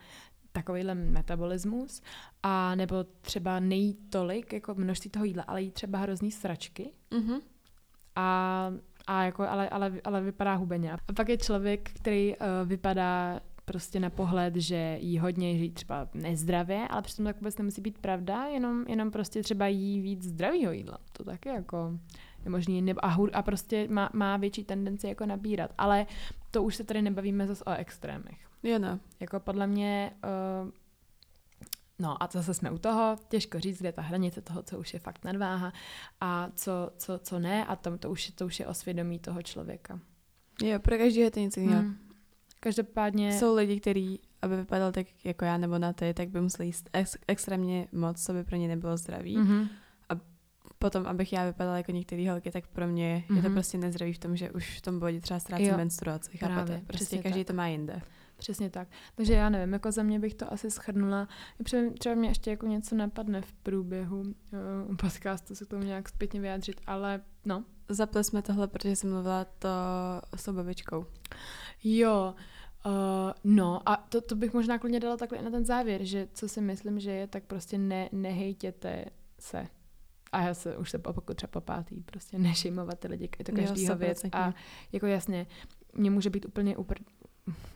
[0.53, 2.01] takovýhle metabolismus
[2.43, 7.39] a nebo třeba nejí tolik jako množství toho jídla, ale jí třeba hrozný sračky Mhm.
[8.15, 8.71] a,
[9.07, 10.91] a jako, ale, ale, ale vypadá hubeně.
[10.93, 16.09] A pak je člověk, který uh, vypadá prostě na pohled, že jí hodně, jí třeba
[16.13, 20.71] nezdravě, ale přitom tak vůbec nemusí být pravda, jenom, jenom prostě třeba jí víc zdravého
[20.71, 20.97] jídla.
[21.11, 21.99] To taky jako
[22.43, 22.81] je možný.
[22.81, 25.73] Nebo, a, hur, a prostě má, má větší tendenci jako nabírat.
[25.77, 26.05] Ale
[26.51, 28.52] to už se tady nebavíme zase o extrémech.
[28.63, 28.99] Jo no.
[29.19, 30.11] Jako podle mě
[30.63, 30.71] uh,
[31.99, 34.93] No a zase jsme u toho, těžko říct, kde je ta hranice toho, co už
[34.93, 35.73] je fakt nadváha
[36.21, 39.99] a co, co, co ne a to, to, už, to už je osvědomí toho člověka.
[40.63, 41.81] Jo, pro každého je to něco jiného.
[41.81, 41.97] Hmm.
[42.59, 43.39] Každopádně...
[43.39, 46.89] Jsou lidi, kteří, aby vypadal tak jako já nebo na ty, tak by museli jíst
[46.93, 49.37] ex- extrémně moc, co by pro ně nebylo zdravý.
[49.37, 49.67] Mm-hmm.
[50.09, 50.13] A
[50.79, 53.35] potom, abych já vypadala jako některé holky, tak pro mě mm-hmm.
[53.35, 53.55] je to mhm.
[53.55, 56.37] prostě nezdravý v tom, že už v tom bodě třeba ztrácím menstruaci.
[56.37, 56.81] Chápete?
[56.87, 57.47] Prostě každý tak.
[57.47, 58.01] to má jinde.
[58.43, 58.87] Přesně tak.
[59.15, 61.27] Takže já nevím, jako za mě bych to asi schrnula.
[61.99, 66.41] Třeba mě ještě jako něco napadne v průběhu uh, podcastu se k tomu nějak zpětně
[66.41, 67.63] vyjádřit, ale no.
[67.89, 69.69] Zapli jsme tohle, protože jsem mluvila to
[70.35, 71.05] s tou babičkou.
[71.83, 72.35] Jo,
[72.85, 76.49] Uh, no a to, to bych možná klidně dala takhle na ten závěr, že co
[76.49, 79.05] si myslím, že je, tak prostě ne, nehejtěte
[79.39, 79.67] se.
[80.31, 83.51] A já se už se opakuju třeba po pátý, prostě nešimovat ty lidi, je to
[83.51, 84.25] každýho věc.
[84.31, 84.53] A
[84.91, 85.47] jako jasně,
[85.93, 86.95] mě může být úplně upr,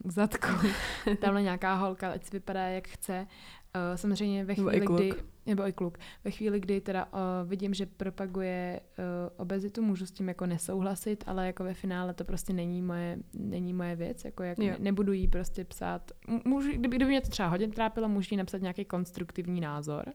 [0.06, 0.48] zadku.
[1.22, 3.28] Tamhle nějaká holka, ať si vypadá jak chce.
[3.76, 5.14] Uh, samozřejmě ve chvíli, nebo kdy...
[5.46, 5.98] Nebo i kluk.
[6.24, 9.06] Ve chvíli, kdy teda uh, vidím, že propaguje uh,
[9.38, 13.74] obezitu, můžu s tím jako nesouhlasit, ale jako ve finále to prostě není moje, není
[13.74, 14.26] moje věc.
[14.26, 16.12] Jako jak ne, nebudu jí prostě psát.
[16.46, 20.14] Můžu, kdyby, kdyby mě to třeba hodně trápilo, můžu jí napsat nějaký konstruktivní názor.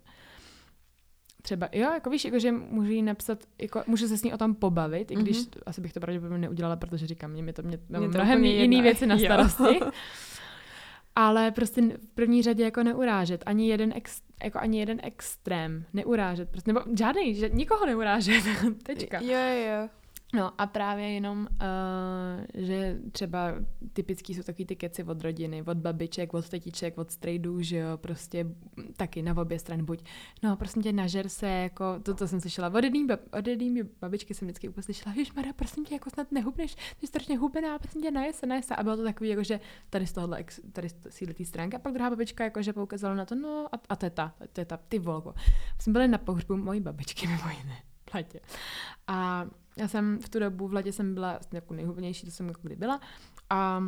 [1.43, 4.39] Třeba, jo, jako víš, jako, že můžu jí napsat, jako, můžu se s ní o
[4.39, 5.61] tom pobavit, i když mm-hmm.
[5.67, 8.83] asi bych to pravděpodobně neudělala, protože říkám, mě, mě to mě, mě to mnohem jiný
[8.83, 9.81] věci na starosti.
[11.17, 16.51] Ale prostě v první řadě jako neurážet, ani jeden, ex, jako ani jeden extrém, neurážet,
[16.51, 18.45] prostě, nebo žádný, že nikoho neurážet,
[18.83, 19.21] tečka.
[19.21, 19.89] Jo, jo.
[20.35, 23.55] No a právě jenom, uh, že třeba
[23.93, 27.97] typický jsou takový ty keci od rodiny, od babiček, od tetiček, od strejdů, že jo,
[27.97, 28.47] prostě
[28.97, 30.05] taky na obě strany, buď,
[30.43, 33.07] no prosím tě, nažer se, jako, to, to jsem slyšela, od jedný,
[33.39, 37.07] od jedný babičky jsem vždycky úplně slyšela, víš, Mara, prosím tě, jako snad nehubneš, jsi
[37.07, 38.77] strašně hubená, prosím tě, naje se, naje se.
[38.77, 41.77] A bylo to takový, jako, že tady z tohohle, tady z té stránky.
[41.77, 44.99] A pak druhá babička, jako, že poukazovala na to, no a, a teta, teta, ty
[44.99, 45.35] volko.
[45.79, 48.41] Jsme byli na pohřbu mojí babičky, mimo jiné, platě.
[49.07, 52.61] A já jsem v tu dobu v letě jsem byla jako nejhubenější, to jsem jako
[52.63, 53.01] kdy byla.
[53.51, 53.83] A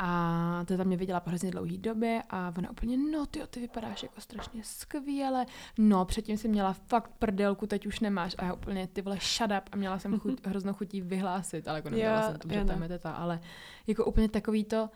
[0.00, 3.60] a to tam mě viděla po hrozně dlouhý době a ona úplně, no ty, ty
[3.60, 5.46] vypadáš jako strašně skvěle.
[5.78, 8.34] No, předtím si měla fakt prdelku, teď už nemáš.
[8.38, 9.68] A já úplně, ty vole, shut up.
[9.72, 12.88] A měla jsem chuť, hroznou chutí vyhlásit, ale jako neměla jsem to, že tam je
[12.88, 13.40] teta, ale
[13.86, 14.90] jako úplně takový to,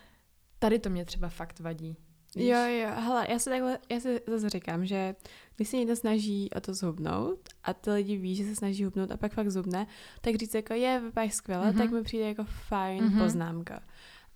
[0.58, 1.96] tady to mě třeba fakt vadí.
[2.36, 2.48] Víš?
[2.48, 5.14] Jo, jo, hele, já si takhle, já si zase říkám, že
[5.56, 9.10] když se někdo snaží o to zhubnout a ty lidi ví, že se snaží hubnout
[9.10, 9.86] a pak fakt zhubne,
[10.20, 11.78] tak říct jako je, vypadáš skvěle, mm-hmm.
[11.78, 13.22] tak mi přijde jako fajn mm-hmm.
[13.22, 13.82] poznámka.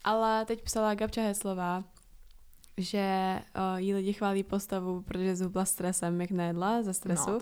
[0.05, 1.85] Ale teď psala Gabča Heslová,
[2.79, 3.39] že
[3.73, 7.31] uh, jí lidi chválí postavu, protože zhubla stresem, jak nejedla ze stresu.
[7.31, 7.39] No,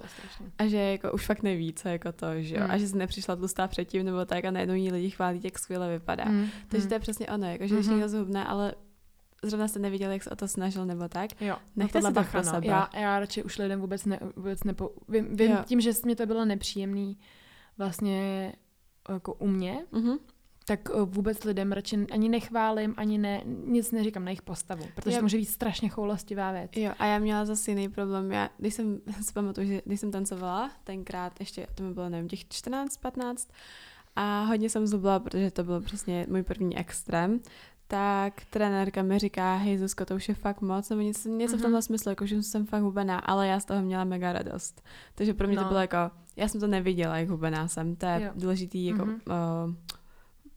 [0.58, 2.64] a že jako už fakt neví, co jako to, že jo.
[2.64, 2.70] Mm.
[2.70, 5.98] A že si nepřišla tlustá předtím nebo tak a najednou jí lidi chválí, jak skvěle
[5.98, 6.24] vypadá.
[6.24, 6.46] Mm.
[6.68, 6.88] Takže mm.
[6.88, 7.78] to je přesně ono, jako, že mm-hmm.
[7.78, 7.96] když mhm.
[7.96, 8.74] někdo zhubne, ale
[9.44, 11.42] zrovna jste neviděli, jak se o to snažil nebo tak.
[11.42, 12.50] Jo, Nechte si to pro no.
[12.50, 12.66] sebe.
[12.66, 14.90] Já, já radši už lidem vůbec, ne, vůbec nepo...
[15.08, 17.18] Vím, vím tím, že mě to bylo nepříjemný
[17.78, 18.52] vlastně
[19.08, 20.18] jako u mě, mm-hmm.
[20.66, 25.10] tak eh, vůbec lidem radši ani nechválím, ani ne, nic neříkám na jejich postavu, protože
[25.10, 25.16] jo.
[25.18, 26.70] to může být strašně choulostivá věc.
[26.76, 28.32] Jo, a já měla zase jiný problém.
[28.32, 32.28] Já, když jsem, si pamatuju, že když jsem tancovala, tenkrát ještě, to mi bylo, nevím,
[32.28, 33.48] těch 14, 15,
[34.16, 37.40] a hodně jsem zubla, protože to byl přesně můj první extrém,
[37.86, 41.58] tak trenérka mi říká, hej Zuzko, to už je fakt moc, nebo něco, něco mm-hmm.
[41.58, 41.82] v tomhle mhm.
[41.82, 44.82] smyslu, jako že jsem fakt hubená, ale já z toho měla mega radost.
[45.14, 45.62] Takže pro mě no.
[45.62, 45.96] to bylo jako,
[46.36, 48.30] já jsem to neviděla, jak hubená jsem, to je jo.
[48.34, 49.74] důležitý, jako, mm-hmm.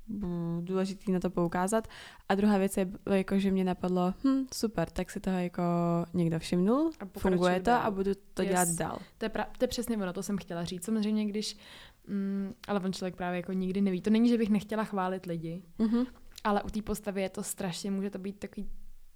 [0.09, 1.87] uh, důležitý na to poukázat.
[2.29, 5.63] A druhá věc je, jako, že mě napadlo, hm, super, tak si toho jako
[6.13, 7.81] někdo všimnul, funguje to dál.
[7.83, 8.51] a budu to yes.
[8.51, 8.99] dělat dál.
[9.17, 10.85] To je, pra- to je přesně ono, to jsem chtěla říct.
[10.85, 11.57] Samozřejmě, když,
[12.07, 14.01] mm, ale on člověk právě jako nikdy neví.
[14.01, 16.05] To není, že bych nechtěla chválit lidi, mm-hmm
[16.47, 18.69] ale u té postavy je to strašně, může to být takový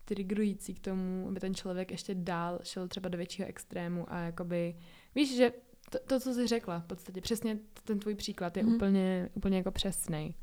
[0.05, 4.75] triggerující k tomu, aby ten člověk ještě dál šel třeba do většího extrému a jakoby,
[5.15, 5.53] víš, že
[5.89, 8.73] to, to co jsi řekla, v podstatě přesně ten tvůj příklad je mm.
[8.73, 10.35] úplně, úplně jako přesný.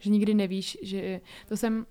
[0.00, 1.86] Že nikdy nevíš, že to jsem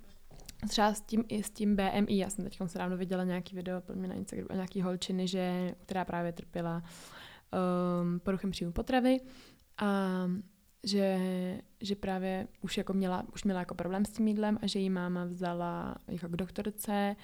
[0.67, 3.81] třeba s tím, i s tím BMI, já jsem teď se dávno viděla nějaký video
[3.93, 9.17] mě na Instagramu nějaký holčiny, že, která právě trpěla um, poruchem příjmu potravy
[9.77, 10.25] a
[10.83, 11.19] že,
[11.81, 14.89] že právě už jako měla, už měla jako problém s tím jídlem a že jí
[14.89, 17.15] máma vzala jako k doktorce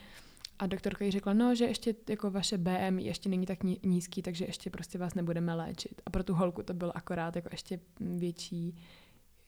[0.59, 4.45] a doktorka jí řekla, no, že ještě jako vaše BMI ještě není tak nízký, takže
[4.45, 6.01] ještě prostě vás nebudeme léčit.
[6.05, 8.75] A pro tu holku to bylo akorát jako ještě větší,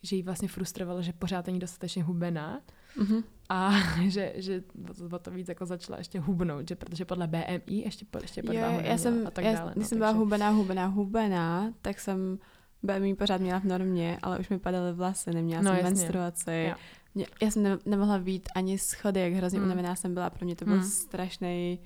[0.03, 2.61] že jí vlastně frustrovalo, že pořád není dostatečně hubená
[2.97, 3.23] mm-hmm.
[3.49, 3.71] a
[4.07, 4.63] že, že
[5.11, 8.81] o to víc jako začala ještě hubnout, že protože podle BMI ještě, ještě po jo,
[8.81, 9.71] já jsem, a tak já, dále.
[9.75, 12.39] Když no, jsem byla hubená, hubená, hubená, tak jsem
[12.87, 15.89] BMI pořád měla v normě, ale už mi padaly vlasy, neměla no, jsem jasně.
[15.89, 16.73] menstruaci.
[17.41, 19.67] Já jsem ne- nemohla být ani schody, jak hrozně hmm.
[19.67, 20.29] unavená jsem byla.
[20.29, 20.83] Pro mě to byl hmm.
[20.83, 21.79] strašný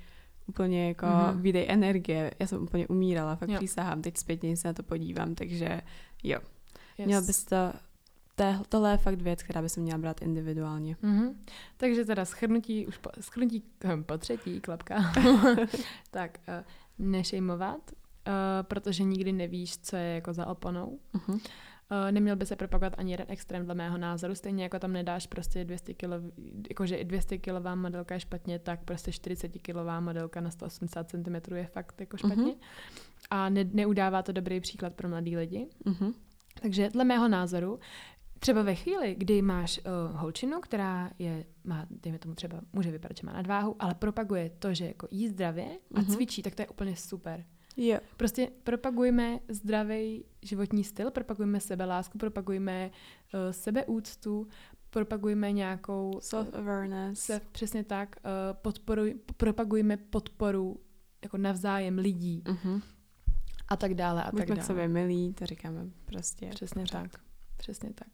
[0.47, 1.41] úplně jako mm-hmm.
[1.41, 2.31] výdej energie.
[2.39, 3.57] Já jsem úplně umírala, fakt Jo.
[3.57, 5.81] přísahám, teď zpětně se na to podívám, takže
[6.23, 6.39] jo.
[6.97, 7.05] Yes.
[7.05, 7.73] Měl bys to,
[8.35, 10.95] to, tohle je fakt věc, která by se měla brát individuálně.
[11.03, 11.35] Mm-hmm.
[11.77, 15.13] Takže teda schrnutí, už po, schrnutí hm, po třetí, klapka.
[16.11, 17.91] tak, uh, nešejmovat,
[18.27, 20.99] uh, protože nikdy nevíš, co je jako za oponou.
[21.13, 21.33] Uh-huh.
[21.33, 25.27] Uh, neměl by se propagovat ani jeden extrém dle mého názoru, stejně jako tam nedáš
[25.27, 26.07] prostě 200 kg,
[26.69, 31.55] jakože i 200 kilová modelka je špatně, tak prostě 40 kilová modelka na 180 cm
[31.55, 32.43] je fakt jako špatně.
[32.43, 32.53] Mhm.
[33.29, 35.67] A ne, neudává to dobrý příklad pro mladý lidi.
[35.85, 36.13] Uh-huh.
[36.61, 37.79] Takže dle mého názoru,
[38.39, 39.79] třeba ve chvíli, kdy máš
[40.09, 44.51] uh, holčinu, která je, má, dejme tomu třeba, může vypadat, že má nadváhu, ale propaguje
[44.59, 46.05] to, že jako jí zdravě a Mhm.
[46.05, 47.45] cvičí, tak to je úplně super.
[47.77, 47.99] Jo.
[48.17, 52.91] Prostě propagujme zdravý životní styl, propagujme sebelásku, propagujme
[53.33, 54.47] uh, sebeúctu,
[54.89, 57.13] propagujme nějakou Self-awareness.
[57.13, 58.31] se, přesně tak, uh,
[58.61, 60.77] podporuj, propagujme podporu
[61.23, 62.81] jako navzájem lidí Uh-huh.
[63.67, 64.61] a tak dále a tak Buďme dále.
[64.61, 66.47] k sobě milí, to říkáme prostě.
[66.49, 67.01] Přesně pořád.
[67.11, 67.21] tak.
[67.57, 68.07] Přesně tak.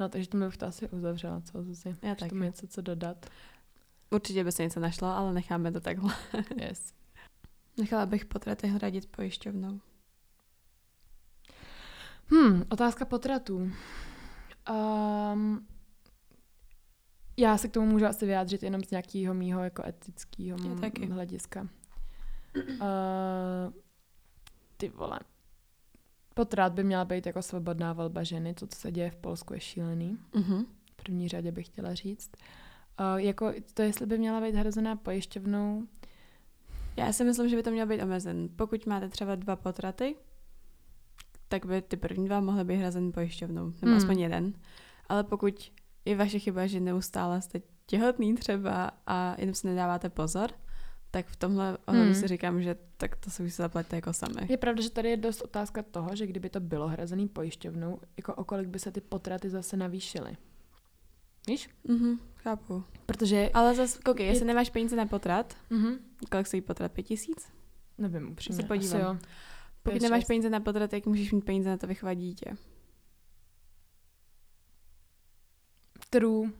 [0.00, 1.96] No, takže tím bych to asi uzavřela, co Zuzi?
[2.02, 2.34] Já Už taky.
[2.34, 3.26] něco co dodat.
[4.10, 6.14] Určitě by se něco našlo, ale necháme to takhle.
[6.56, 6.92] Yes.
[7.78, 9.80] Nechala bych potraty hradit pojišťovnou.
[12.26, 13.72] Hmm, otázka potratů.
[14.70, 15.66] Um,
[17.36, 20.58] já se k tomu můžu asi vyjádřit jenom z nějakého mýho jako etického
[21.10, 21.68] hlediska.
[22.56, 23.72] Uh,
[24.76, 25.20] ty vole.
[26.34, 28.54] Potrat by měla být jako svobodná volba ženy.
[28.54, 30.18] To, co se děje v Polsku, je šílený.
[30.32, 30.66] Uh-huh.
[30.92, 32.30] V první řadě bych chtěla říct.
[33.00, 35.86] Uh, jako to, jestli by měla být hrazená pojišťovnou,
[36.96, 38.48] Já si myslím, že by to mělo být omezen.
[38.56, 40.16] Pokud máte třeba dva potraty,
[41.48, 43.96] tak by ty první dva mohly být hrazen pojišťovnou, nebo Hmm.
[43.96, 44.52] aspoň jeden.
[45.08, 45.72] Ale pokud
[46.04, 50.50] je vaše chyba, že neustále jste těhotný třeba a jenom si nedáváte pozor,
[51.10, 52.14] tak v tomhle ohledu Hmm.
[52.14, 54.46] si říkám, že tak to si už zaplatíte jako sami.
[54.48, 58.34] Je pravda, že tady je dost otázka toho, že kdyby to bylo hrazený pojišťovnou, jako
[58.34, 60.36] o kolik by se ty potraty zase navýšily.
[61.48, 61.68] Víš?
[61.84, 62.84] Mhm, chápu.
[63.06, 63.50] Protože...
[63.54, 65.98] Ale zase, koukej, jestli Je- nemáš peníze na potrat, Mhm.
[66.30, 66.92] kolik stojí potrat?
[66.92, 67.48] Pět tisíc?
[67.98, 68.56] Nevím, upřímně.
[68.62, 68.96] Se podívám.
[69.00, 69.16] Asi jo.
[69.82, 70.26] Pokud Pět, nemáš šest.
[70.28, 72.56] peníze na potrat, jak můžeš mít peníze na to vychovat dítě?
[76.10, 76.50] True.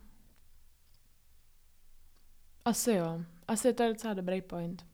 [2.64, 3.21] Asi jo.
[3.49, 4.87] Asi to je docela dobrý point.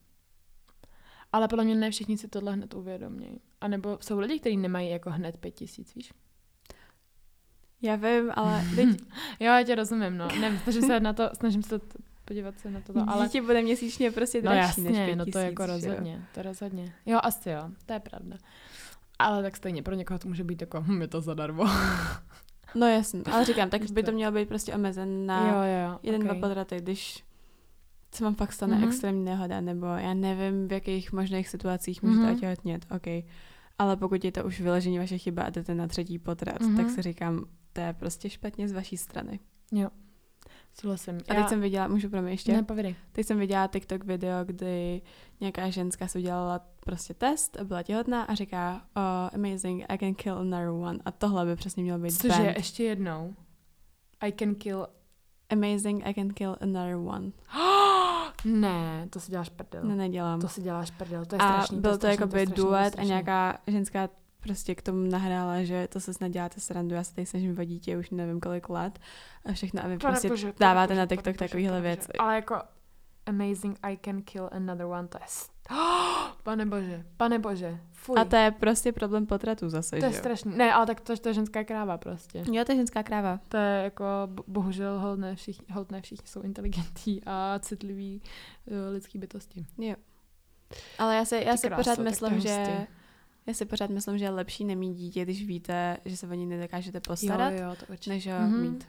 [1.33, 3.41] Ale podle mě ne všichni si tohle hned uvědomějí.
[3.61, 6.13] A nebo jsou lidi, kteří nemají jako hned pět tisíc, víš?
[7.81, 8.87] Já vím, ale teď
[9.39, 10.27] Jo, já tě rozumím, no.
[10.39, 11.85] Ne, snažím se na to, snažím se to,
[12.25, 13.25] podívat se na to, ale...
[13.25, 15.73] dítě bude měsíčně prostě No dražší než jasně, pět no to je jako že jo?
[15.75, 16.93] rozhodně, to rozhodně.
[17.05, 18.37] Jo, asi jo, to je pravda.
[19.19, 21.65] Ale tak stejně, pro někoho to může být jako, hm, je to zadarmo.
[22.75, 25.55] No jasně, ale říkám, tak by to mělo být prostě omezen na jo,
[25.91, 26.37] jo, jeden, okay.
[26.39, 27.23] dva potraty, když
[28.15, 28.83] se vám fakt stane Mhm.
[28.83, 28.87] mm-hmm.
[28.89, 32.29] extrémní nehoda, nebo já nevím, v jakých možných situacích můžete Mhm.
[32.31, 32.37] mm-hmm.
[32.37, 33.23] otěhotnět, OK.
[33.79, 36.73] Ale pokud je to už vyloženě vaše chyba a jdete na třetí potrat, Mhm.
[36.73, 36.77] mm-hmm.
[36.77, 37.45] tak si říkám,
[37.77, 39.39] to je prostě špatně z vaší strany.
[39.71, 39.89] Jo,
[40.81, 41.17] souhlasím.
[41.29, 42.53] A teď jsem viděla, můžu pro mě ještě?
[42.53, 42.95] Ne, povědej.
[43.11, 45.01] Teď jsem viděla TikTok video, kdy
[45.39, 50.37] nějaká ženská si udělala prostě test, byla těhotná a říká, oh, amazing, I can kill
[50.37, 50.99] another one.
[51.05, 52.57] A tohle by přesně mělo být Cože, banned.
[52.57, 53.35] ještě jednou.
[54.21, 54.87] I can kill...
[55.49, 57.31] Amazing, I can kill another one.
[58.45, 59.83] ne, to si děláš prdel.
[59.83, 60.41] Ne, nedělám.
[60.41, 61.77] To si děláš prdel, to je a strašný.
[61.77, 64.09] to byl je to strašný, jako je by to je duet a nějaká ženská
[64.47, 67.63] prostě k tomu nahrála, že to se snad děláte srandu, já se tady snažím o
[67.63, 68.99] dítě už nevím kolik let
[69.45, 72.11] a všechno a vy Pane prostě bože, dáváte bože, na TikTok bože, takovýhle věci.
[72.19, 72.55] Ale jako
[73.25, 75.25] amazing, I can kill another one, to je...
[75.27, 75.51] st-
[76.43, 78.19] Pane bože, pane bože, fuj.
[78.19, 80.57] A to je prostě problém potratu zase, to je strašný.
[80.57, 82.43] Ne, ale tak to, to je ženská kráva prostě.
[82.51, 83.39] Jo, to je ženská kráva.
[83.47, 88.21] To je jako, bo- bohužel, hold ne všichni, hold ne všichni jsou inteligentní a citliví
[88.65, 89.65] uh, lidský bytosti.
[89.77, 89.95] Jo.
[90.99, 92.87] Ale já si, já Ty kráso, pořád myslím, že.
[93.47, 96.45] Já si pořád myslím, že je lepší nemít dítě, když víte, že se o ní
[96.45, 98.09] nedokážete postarat, Jo, jo, to určitě.
[98.09, 98.61] než ho Mhm.
[98.61, 98.87] mít.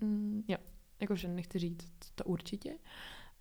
[0.00, 0.56] Mm, jo,
[1.00, 2.74] jakože nechci říct to určitě,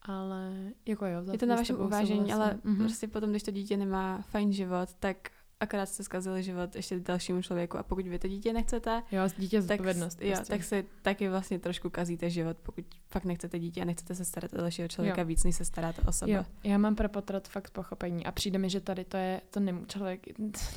[0.02, 0.54] ale
[0.86, 1.22] jako jo.
[1.32, 2.78] Je to na vašem uvážení, ale mm-hmm.
[2.78, 5.18] prostě potom, když to dítě nemá fajn život, tak
[5.60, 9.62] akorát jste zkazili život ještě dalšímu člověku a pokud vy to dítě nechcete, Jo, dítě
[9.62, 10.22] tak, zodpovědnost.
[10.22, 10.54] jo, prostě.
[10.54, 14.54] tak si taky vlastně trošku kazíte život, pokud fakt nechcete dítě a nechcete se starat
[14.54, 15.28] o dalšího člověka Jo.
[15.28, 16.32] víc, než se staráte o sebe.
[16.32, 19.60] Jo, já mám pro potrat fakt pochopení a přijde mi, že tady to je, to
[19.60, 20.26] nemů, člověk,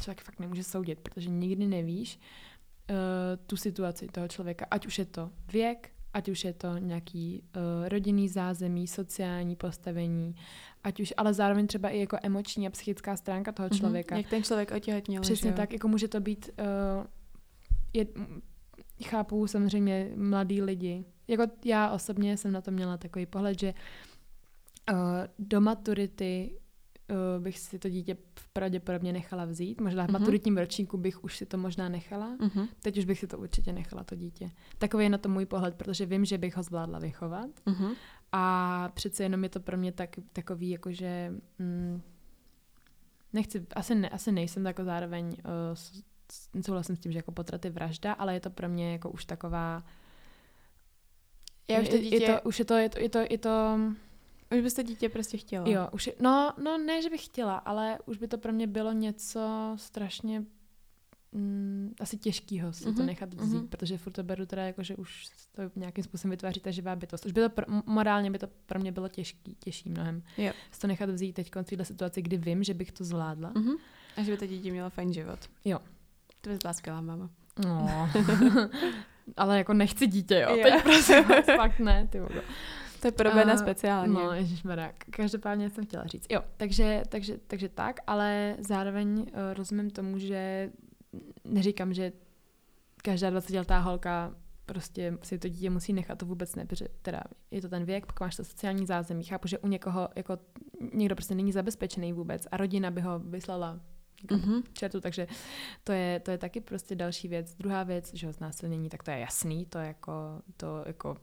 [0.00, 2.20] člověk fakt nemůže soudit, protože nikdy nevíš
[2.90, 2.96] uh,
[3.46, 7.88] tu situaci toho člověka, ať už je to věk, ať už je to nějaký uh,
[7.88, 10.34] rodinný zázemí, sociální postavení,
[10.84, 14.14] ať už, ale zároveň třeba i jako emoční a psychická stránka toho člověka.
[14.14, 14.22] Mhm.
[14.22, 15.22] Jak ten člověk otěhotněl.
[15.22, 17.06] Přesně že tak, jako může to být, uh,
[17.92, 18.42] je, m,
[19.04, 21.04] chápu samozřejmě mladý lidi.
[21.28, 23.74] Jako já osobně jsem na to měla takový pohled, že
[24.92, 24.98] Uh,
[25.38, 26.58] do maturity
[27.12, 28.16] uh, bych si to dítě
[28.52, 29.80] pravděpodobně nechala vzít.
[29.80, 30.20] Možná v Mhm.
[30.20, 32.36] maturitním ročníku bych už si to možná nechala.
[32.40, 32.68] Mhm.
[32.82, 34.50] Teď už bych si to určitě nechala, to dítě.
[34.78, 37.50] Takový je na to můj pohled, protože vím, že bych ho zvládla vychovat.
[37.66, 37.92] Mhm.
[38.32, 41.32] A přece jenom je to pro mě tak, takový, jakože...
[41.58, 42.02] Mm,
[43.32, 45.24] nechci, asi, ne, asi nejsem jako zároveň...
[45.26, 49.10] Uh, souhlasím s tím, že jako potrat je vražda, ale je to pro mě jako
[49.10, 49.82] už taková...
[51.68, 53.38] Já už to je, dítě, je, to, už je to, je to, je to, je
[53.38, 53.78] to
[54.52, 55.68] už bys to dítě prostě chtěla.
[55.68, 58.66] Jo, už je, no, no ne, že bych chtěla, ale už by to pro mě
[58.66, 60.44] bylo něco strašně
[61.32, 62.94] mm, asi těžkýho si mm-hmm.
[62.94, 63.68] to Mhm, nechat vzít, mhm.
[63.68, 67.26] protože furt to beru teda jako, že už to nějakým způsobem vytváří ta živá bytost.
[67.26, 70.22] Už by to, pro, morálně by to pro mě bylo těžký, těžší mnohem.
[70.38, 70.52] Jo.
[70.70, 73.52] Si to nechat vzít teď v této situaci, kdy vím, že bych to zvládla.
[73.54, 73.72] Mhm.
[74.16, 75.38] A že by to dítě mělo fajn život.
[75.64, 75.78] Jo.
[76.40, 77.30] To bys byla skvělá máma.
[77.64, 78.10] No.
[79.36, 80.56] ale jako nechci dítě, jo.
[80.56, 80.62] Jo.
[80.62, 81.24] Teď prosím
[81.56, 82.42] fakt ne, ty vole.
[83.02, 84.12] To je pro Bena A, speciálně.
[84.14, 84.92] No, ježišmarja.
[85.10, 86.26] Každopádně jsem chtěla říct.
[86.30, 90.70] Jo, takže, takže, takže tak, ale zároveň uh, rozumím tomu, že
[91.44, 92.12] neříkám, že
[93.02, 94.34] každá 20-letá holka
[94.66, 98.06] prostě si to dítě musí nechat, to vůbec ne, protože teda je to ten věk,
[98.06, 99.24] pak máš to sociální zázemí.
[99.24, 100.38] Chápu, že u někoho, jako
[100.92, 103.80] někdo prostě není zabezpečený vůbec a rodina by ho vyslala
[104.30, 104.62] Mhm.
[104.72, 105.26] čertu, takže
[105.84, 107.54] to je, to je taky prostě další věc.
[107.54, 110.12] Druhá věc, že ho znásilnění, tak to je jasný, to je jako,
[110.56, 111.16] to jako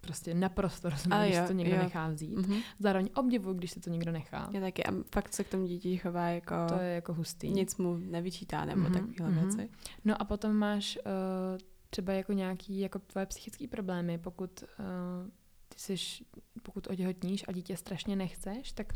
[0.00, 1.82] prostě naprosto rozumím, když jo, to někdo jo.
[1.82, 2.36] nechá vzít.
[2.36, 2.60] Mhm.
[2.78, 4.50] Zároveň obdivuju, když si to někdo nechá.
[4.52, 4.84] Já taky.
[4.84, 6.54] A fakt se k tomu dítě chová jako...
[6.68, 7.50] To je jako hustý.
[7.50, 9.40] Nic mu nevyčítá nebo Mhm, takovéhle mhm.
[9.40, 9.70] věci.
[10.04, 11.58] No a potom máš uh,
[11.90, 15.30] třeba jako nějaký jako tvoje psychické problémy, pokud uh,
[15.68, 16.24] ty jsi,
[16.62, 18.92] pokud otěhotníš a dítě strašně nechceš, tak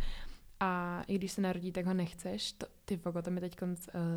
[0.60, 2.52] a i když se narodí, tak ho nechceš.
[2.52, 3.68] To, ty vogo, to mi teď uh,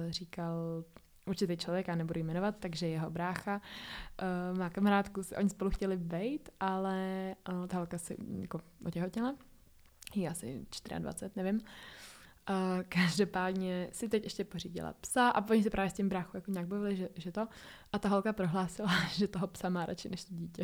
[0.10, 0.84] říkal
[1.26, 3.62] určitý člověk, já nebudu jmenovat, takže jeho brácha
[4.52, 9.36] uh, má kamarádku, se- oni spolu chtěli bejt, ale uh, ta holka si jako otěhotněla.
[10.16, 10.66] Jí asi
[11.00, 11.62] 24, nevím.
[12.50, 16.52] Uh, každopádně si teď ještě pořídila psa a oni se právě s tím bráchou jako
[16.52, 17.48] nějak bavili, že, že to.
[17.94, 20.64] A ta holka prohlásila, že toho psa má radši než to dítě.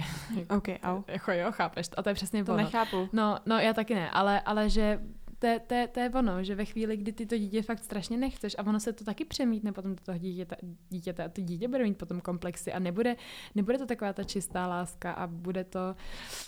[0.58, 1.04] OK, au.
[1.08, 2.00] jako jo, chápeš to.
[2.00, 2.63] A to je přesně To ono.
[2.63, 3.10] nechápu.
[3.13, 5.00] No, no, já taky ne, ale, ale že
[5.41, 7.84] to, je- to, je- to je ono, že ve chvíli, kdy ty to dítě fakt
[7.84, 10.56] strašně nechceš a ono se to taky přemítne potom do toho dítěte,
[10.89, 13.15] dítěte a to dítě bude mít potom komplexy a nebude,
[13.56, 15.95] nebude to taková ta čistá láska a bude to,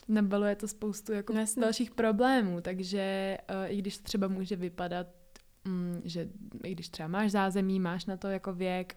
[0.07, 1.61] nabaluje to spoustu jako No jasně.
[1.61, 5.07] dalších problémů, takže uh, i když to třeba může vypadat,
[5.65, 6.29] mm, že
[6.63, 8.95] i když třeba máš zázemí, máš na to jako věk,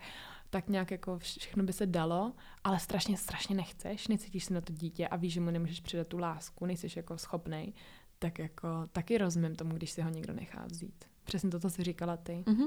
[0.50, 2.32] tak nějak jako všechno by se dalo,
[2.64, 6.06] ale strašně, strašně nechceš, necítíš se na to dítě a víš, že mu nemůžeš přidat
[6.06, 7.72] tu lásku, nejsi jako schopnej,
[8.18, 11.05] tak jako taky rozumím tomu, když si ho někdo nechá vzít.
[11.24, 12.44] Přesně to, co jsi říkala ty.
[12.46, 12.64] Mhm.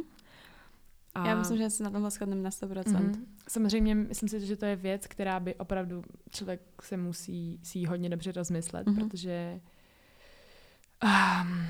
[1.16, 3.00] A, Já myslím, že se na tomhle shodneme na 100%.
[3.02, 3.26] Mhm.
[3.48, 8.10] Samozřejmě myslím si, že to je věc, která by opravdu člověk se musí si hodně
[8.10, 8.96] dobře rozmyslet, Mhm.
[9.10, 9.60] protože
[11.04, 11.66] um,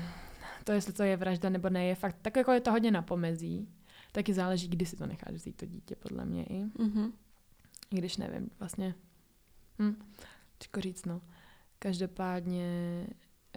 [0.64, 3.02] to, jestli to je vražda nebo ne, je fakt, tak jako je to hodně na
[3.02, 3.68] pomezí,
[4.12, 6.64] taky záleží, kdy si to necháš vzít to dítě, podle mě i.
[6.78, 7.12] Mhm.
[7.90, 8.94] I když nevím, vlastně,
[9.78, 9.94] hm,
[10.78, 11.20] říct, no.
[11.78, 13.06] Každopádně,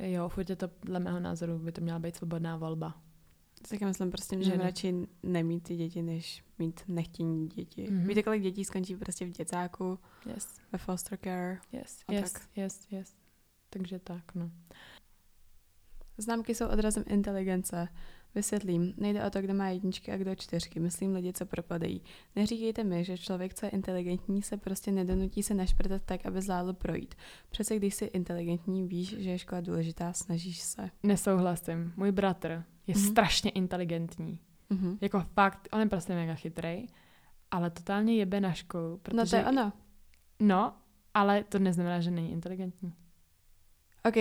[0.02, 3.02] jo, furt je to, dle mého názoru, by to měla být svobodná volba.
[3.70, 4.64] Tak já myslím prostě, že Ženy.
[4.64, 7.88] radši nemít ty děti, než mít nechtění děti.
[7.92, 8.08] Mhm.
[8.08, 10.00] Víte, kolik dětí skončí prostě v děcáku,
[10.34, 11.60] Yes, ve foster care.
[11.72, 12.42] yes, A yes, tak.
[12.56, 13.16] yes, yes.
[13.70, 14.52] Takže tak, no.
[16.18, 17.88] Známky jsou odrazem inteligence.
[18.36, 18.94] Vysvětlím.
[18.98, 20.80] Nejde o to, kdo má jedničky a kdo čtyřky.
[20.80, 22.02] Myslím lidi, co propadají.
[22.36, 26.74] Neříkejte mi, že člověk, co je inteligentní, se prostě nedonutí se našprtat tak, aby zvládl
[26.74, 27.16] projít.
[27.50, 30.90] Přece když jsi inteligentní, víš, že je škola důležitá, snažíš se.
[31.04, 31.94] Nesouhlasím.
[31.98, 33.04] Můj bratr je Mhm.
[33.04, 33.12] mm-hmm.
[33.12, 34.40] strašně inteligentní.
[34.70, 34.98] Mhm.
[35.02, 36.88] Jako fakt, on je prostě mega chytrý,
[37.52, 39.18] ale totálně jebe na školu, protože...
[39.18, 39.74] No to je ono.
[40.40, 40.74] No,
[41.14, 42.94] ale to neznamená, že není inteligentní.
[44.06, 44.16] OK,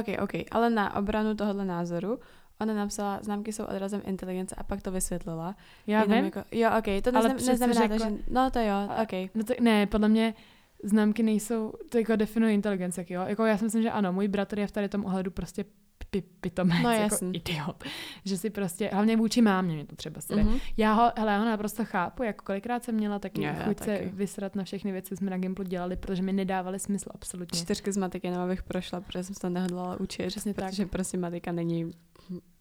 [0.00, 2.18] OK, OK, ale na obranu tohohle názoru
[2.60, 5.56] ona napsala, známky jsou odrazem inteligence a pak to vysvětlila.
[5.86, 8.22] Já Jenom vím, Jako, jo, OK, to nezna, neznamená, řekla- to, že...
[8.30, 9.30] No to jo, A- OK.
[9.34, 10.34] No to, ne, podle mě
[10.84, 13.22] známky nejsou, to jako definuje inteligenci, jak jo.
[13.26, 15.64] Jako já si myslím, že ano, můj bratr je v tady tom ohledu prostě
[16.10, 17.84] pi, pitomec, No, jako idiot.
[18.24, 20.44] Že si prostě, hlavně vůči mámě mě to třeba sere.
[20.44, 20.58] Mhm.
[20.76, 23.98] Já ho, hele, já ho naprosto chápu, jako kolikrát jsem měla taky Jo, chuť se
[24.12, 27.58] vysrat na všechny věci, co jsme na Gimplu dělali, protože mi nedávaly smysl absolutně.
[27.60, 30.26] Čtyřky z matiky jenom abych prošla, protože jsem se to nehodlala učit.
[30.26, 30.70] Přesně tak.
[30.70, 31.90] protože prostě matika není...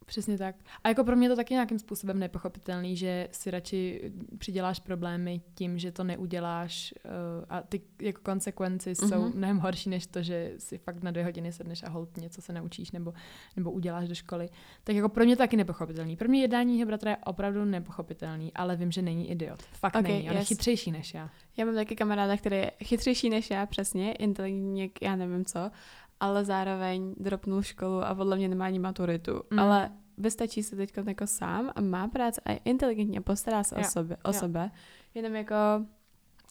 [0.08, 0.56] Přesně tak.
[0.84, 5.80] A jako pro mě to taky nějakým způsobem nepochopitelný, že si radši přiděláš problémy tím,
[5.80, 7.12] že to neuděláš uh,
[7.50, 9.10] a ty jako konsekvenci mm-hmm.
[9.10, 9.38] jsou Mhm.
[9.38, 12.54] mnohem horší, než to, že si fakt na dvě hodiny sedneš a hold něco se
[12.54, 13.14] naučíš nebo,
[13.56, 14.50] nebo uděláš do školy.
[14.84, 16.16] Tak jako pro mě to taky nepochopitelný.
[16.18, 19.62] Pro mě jednání jeho bratra je opravdu nepochopitelný, ale vím, že není idiot.
[19.62, 20.30] Fakt Ok, okay, není.
[20.30, 20.48] On je yes.
[20.48, 21.30] chytřejší než já.
[21.58, 25.72] Já mám taky kamaráda, který je chytřejší než já, přesně, inteligentní, jak já nevím co.
[26.20, 29.42] ale zároveň dropnul školu a podle mě nemá ani maturitu.
[29.52, 29.60] Mm.
[29.60, 33.84] Ale vystačí se teď jako sám a má práci a je inteligentně postará se o,
[33.84, 34.34] sobě, o jo.
[34.34, 34.72] sebe.
[35.16, 35.56] Jenom jako,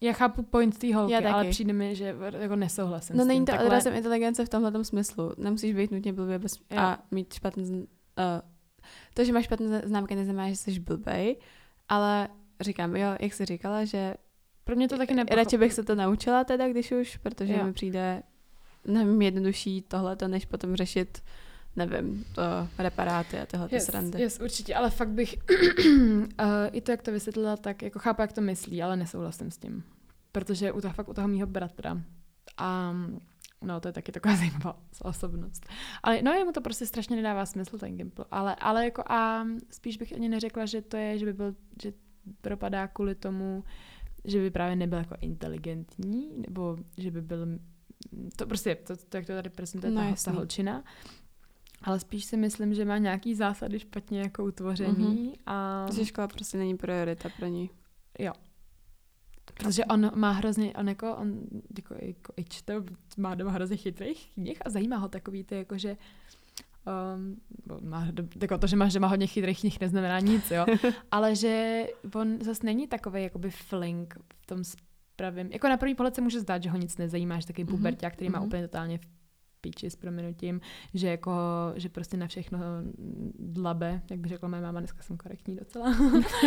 [0.03, 1.33] Já chápu point té holky, Já taky.
[1.33, 3.29] ale přijde mi, že jako nesouhlasím no s tím.
[3.29, 5.33] není to Takhle- odrazem inteligence v tomhle smyslu.
[5.39, 6.79] Nemusíš být nutně blbě bez, Jo.
[6.79, 7.85] a mít špatný, uh,
[9.15, 11.37] to, že máš špatné známky, neznamená, že jsi blbej,
[11.89, 12.29] ale
[12.61, 14.15] říkám, jo, jak jsi říkala, že
[14.65, 15.37] Pro mě to taky nepochop...
[15.37, 17.65] radši bych se to naučila teda, když už, protože Jo.
[17.65, 18.23] mi přijde
[18.87, 21.23] nevím, jednodušší tohleto, než potom řešit
[21.77, 22.43] nevím, to
[22.79, 24.21] reparáty a tyhle ty Yes, srandy.
[24.21, 25.37] yes, určitě, ale fakt bych
[26.41, 29.59] uh, i to, jak to vysvětlila, tak jako chápu, jak to myslí, ale nesouhlasím s
[29.59, 29.85] tím.
[30.33, 32.03] Protože u toho, fakt u toho mýho bratra
[32.57, 32.95] a
[33.63, 35.67] no, to je taky taková zajímavá osobnost.
[36.03, 38.25] Ale no, jemu to prostě strašně nedává smysl, ten Gimple.
[38.31, 41.93] Ale, ale jako a spíš bych ani neřekla, že to je, že by byl, že
[42.41, 43.65] propadá kvůli tomu,
[44.25, 47.47] že by právě nebyl jako inteligentní, nebo že by byl,
[48.37, 50.85] to prostě, to, to jak to tady prezentuje No, ta, ta holčina,
[51.83, 55.33] ale spíš si myslím, že má nějaký zásady špatně jako utvořený Mhm.
[55.47, 57.71] a Že škola prostě není priorita pro ní.
[58.19, 58.33] jo.
[59.55, 61.41] Protože on má hrozně, on jako, on
[61.77, 62.75] jako, jako i čte,
[63.17, 65.97] má doma hrozně chytrých knih a zajímá ho takový ty, jako že
[67.17, 67.37] Um,
[67.91, 68.07] má,
[68.43, 70.67] jako to, že máš doma hodně chytrých knih, neznamená nic, jo.
[71.11, 74.65] Ale že on zase není takový jakoby flink v tom
[75.17, 75.49] pravým.
[75.53, 78.13] Jako na první pohled se může zdát, že ho nic nezajímá, že takový Mhm, puberťák,
[78.13, 78.47] který má mhm.
[78.47, 79.07] úplně totálně v
[79.61, 80.61] píči s prominutím,
[80.95, 81.33] že jako,
[81.77, 82.59] že prostě na všechno
[83.39, 85.95] dlabe, jak by řekla moje máma, dneska jsem korektní docela.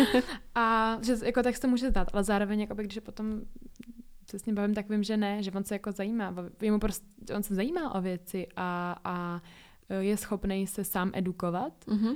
[0.54, 3.40] a že jako tak se to může zdát, ale zároveň, jakoby, když potom
[4.30, 7.06] se s ním bavím, tak vím, že ne, že on se jako zajímá, jemu prostě,
[7.36, 9.42] on se zajímá o věci a, a
[10.00, 12.14] je schopný se sám edukovat, Mhm.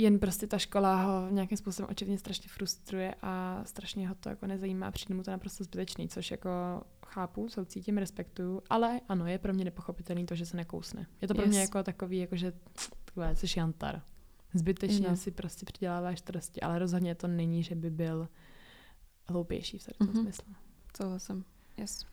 [0.00, 4.46] Jen prostě ta škola ho nějakým způsobem očividně strašně frustruje a strašně ho to jako
[4.46, 6.50] nezajímá, přijde mu to naprosto zbytečný, což jako
[7.06, 11.06] chápu, soucítím, respektuju, ale ano, je pro mě nepochopitelný to, že se nekousne.
[11.22, 11.68] Je to pro mě Yes.
[11.68, 12.52] jako takový, jako že
[13.04, 14.02] takové, jsi jantar.
[14.54, 15.16] Zbytečně No.
[15.16, 18.28] si prostě přiděláváš starosti, ale rozhodně to není, že by byl
[19.28, 20.20] hloupější v tom Mhm.
[20.22, 20.54] smyslu.
[20.96, 21.44] Souhlasím.
[21.76, 22.06] Yes.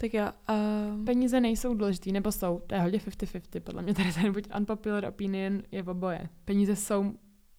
[0.00, 0.24] Tak jo.
[0.50, 4.48] Uh, Peníze nejsou důležitý, nebo jsou, to je hodně 50-50, podle mě tady ten buď
[4.58, 6.28] unpopular opinion je v oboje.
[6.44, 7.12] Peníze jsou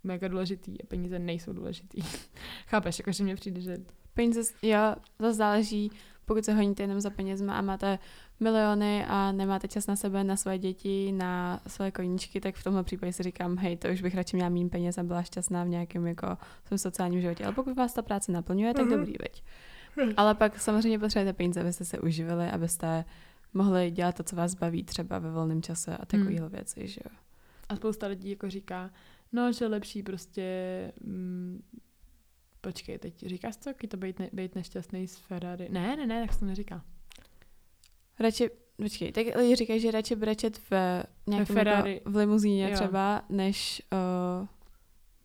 [0.04, 2.02] mega důležitý a peníze nejsou důležitý.
[2.68, 3.78] Chápeš, jakože mně přijde, že
[4.14, 5.92] peníze, jo, to záleží,
[6.26, 8.00] pokud se honíte jenom za penězma a máte
[8.40, 12.84] miliony a nemáte čas na sebe, na své děti, na své koníčky, tak v tomhle
[12.84, 15.68] případě si říkám, hej, to už bych radši měla méně peněz a byla šťastná v
[15.68, 16.38] nějakém jako
[16.68, 17.44] svém sociálním životě.
[17.46, 18.98] Ale pokud vás ta práce naplňuje, tak Mhm.
[18.98, 19.44] dobrý, veď.
[20.18, 23.06] Ale pak samozřejmě potřebujete peníze, abyste se uživili, abyste
[23.54, 27.18] mohli dělat to, co vás baví třeba ve volném čase a takovéhle věci, že jo.
[27.70, 28.90] a spousta lidí jako říká,
[29.32, 30.44] no, že lepší prostě,
[31.04, 31.64] mm,
[32.62, 35.68] počkej, teď říkáš to, jaký to být, ne, být nešťastný s Ferrari?
[35.70, 36.84] Ne, ne, ne, tak se to neříká.
[38.20, 41.94] Radši, počkej, tak lidi říkají, že radši brečet v nějakém Ferrari.
[41.94, 42.76] jako v limuzíně Jo.
[42.76, 43.82] třeba, než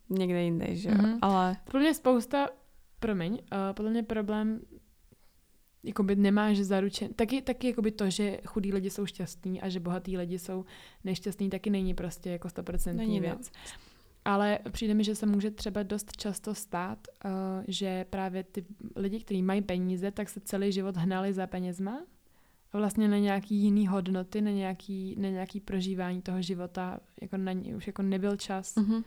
[0.09, 0.95] uh, někde jinde, že jo.
[0.97, 1.19] Mhm.
[1.21, 2.47] Ale Podle mě spousta,
[2.99, 3.39] promiň, uh,
[3.73, 4.59] podle mě problém
[5.83, 10.17] jakoby nemáš zaručen, taky, taky jakoby to, že chudí lidi jsou šťastní a že bohatí
[10.17, 10.65] lidi jsou
[11.03, 13.21] nešťastní, taky není prostě jako stoprocentní no.
[13.21, 13.51] věc.
[14.25, 17.31] Ale přijde mi, že se může třeba dost často stát, uh,
[17.67, 22.01] že právě ty lidi, kteří mají peníze, tak se celý život hnali za penězma
[22.71, 27.51] a vlastně na nějaký jiný hodnoty, na nějaký, na nějaký prožívání toho života, jako na
[27.51, 28.75] ně už jako nebyl čas.
[28.75, 29.03] mhm.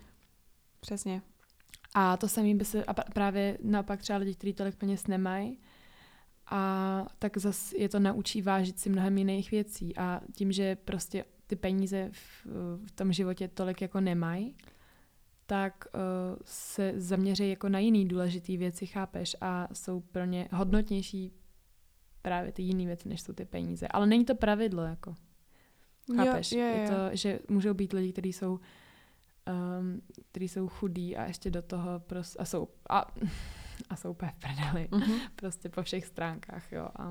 [0.80, 1.22] přesně.
[1.94, 5.58] A to samý by se, a právě naopak třeba lidi, kteří tolik peněz nemají,
[6.50, 9.96] a tak zase je to naučí vážit si mnohem jiných věcí.
[9.96, 12.46] A tím, že prostě ty peníze v,
[12.86, 14.56] v tom životě tolik jako nemají,
[15.46, 16.00] tak uh,
[16.44, 19.36] se zaměří jako na jiný důležitý věci, chápeš?
[19.40, 21.32] A jsou pro ně hodnotnější
[22.22, 23.88] právě ty jiné věci, než jsou ty peníze.
[23.88, 25.14] Ale není to pravidlo, jako.
[26.16, 26.52] Chápeš?
[26.52, 26.88] Jo, jo, Je jo.
[26.88, 28.60] to, že můžou být lidi, kteří jsou
[29.48, 33.06] um, který jsou chudí a ještě do toho pros- a jsou a,
[33.90, 34.88] a jsou úplně prdeli.
[34.90, 35.12] Mhm.
[35.36, 36.88] Prostě po všech stránkách, jo.
[36.96, 37.10] A,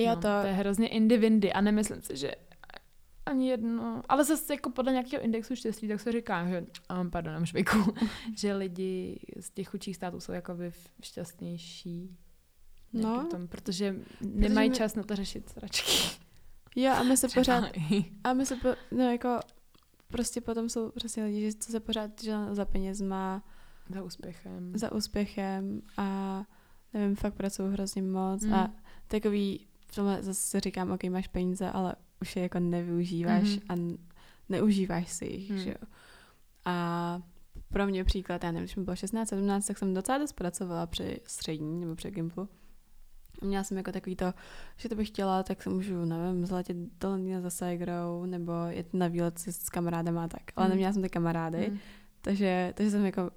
[0.00, 2.30] Jo, no, to, to je hrozně indivindy a nemyslím si, že
[3.26, 6.64] ani jedno, ale zase jako podle nějakého indexu štěstí, tak se říká, že,
[7.00, 7.94] um, pardon, švejku,
[8.36, 10.72] že lidi z těch chudších států jsou jakoby
[11.02, 12.16] šťastnější.
[12.92, 13.26] No.
[13.26, 16.16] Tom, protože nemají my- čas na to řešit sračky.
[16.76, 17.64] jo, a my se pořád,
[18.24, 19.40] a my se, po, no jako,
[20.08, 23.42] prostě potom jsou prostě lidi, že co se pořád že za penězma,
[23.94, 24.72] Za úspěchem.
[24.78, 26.42] za úspěchem a
[26.94, 28.54] nevím, fakt pracují hrozně moc Mm.
[28.54, 28.74] a
[29.08, 33.60] takový, v tomhle zase říkám, ok, máš peníze, ale už je jako nevyužíváš Mhm.
[33.68, 33.96] a
[34.48, 35.58] neužíváš si jich, Mm.
[35.58, 35.88] že jo.
[36.64, 37.22] A
[37.72, 40.86] pro mě příklad, já nevím, když mi bylo 16, 17, tak jsem docela dost pracovala
[40.86, 42.48] při střední nebo při Gimplu.
[43.42, 44.34] Měla jsem jako takový to,
[44.76, 48.94] že to bych chtěla, tak se můžu, nevím, zletět do Londýna za ségrou, nebo jet
[48.94, 50.42] na výlet s, s kamarádem a tak.
[50.56, 50.70] Ale Mm.
[50.70, 51.78] neměla jsem ty kamarády, Mm.
[52.22, 53.30] takže, takže jsem jako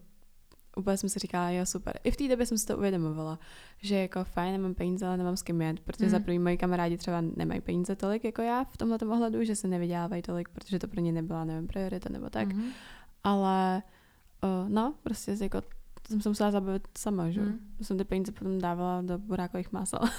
[0.78, 2.00] úplně jsem si říkala, jo, super.
[2.04, 3.40] I v té době jsem si to uvědomovala,
[3.82, 6.12] že jako fajn, nemám peníze, ale nemám s kým jet, protože Mm.
[6.12, 9.68] za první moji kamarádi třeba nemají peníze tolik jako já v tomhle ohledu, že se
[9.68, 12.48] nevydělávají tolik, protože to pro ně nebyla, nevím, priorita nebo tak.
[12.48, 12.70] Mhm.
[13.24, 13.84] Ale
[14.44, 15.62] uh, no, prostě jako
[16.08, 17.42] jsem se musela zabavit sama, že?
[17.42, 17.48] Mm.
[17.48, 17.84] Mm.
[17.86, 20.00] Jsem ty peníze potom dávala do burákových másel.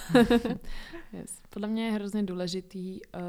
[1.13, 1.39] Yes.
[1.51, 3.21] Podle mě je hrozně důležitý uh,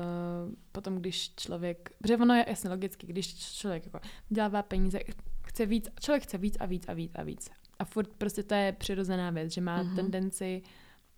[0.71, 3.99] potom, když člověk, protože ono je jasně logicky, když člověk jako
[4.29, 4.99] dělává peníze,
[5.47, 7.49] chce víc, člověk chce víc a víc a víc a víc.
[7.79, 9.91] A furt prostě to je přirozená věc, že má Mhm.
[9.91, 9.95] mm-hmm.
[9.95, 10.61] tendenci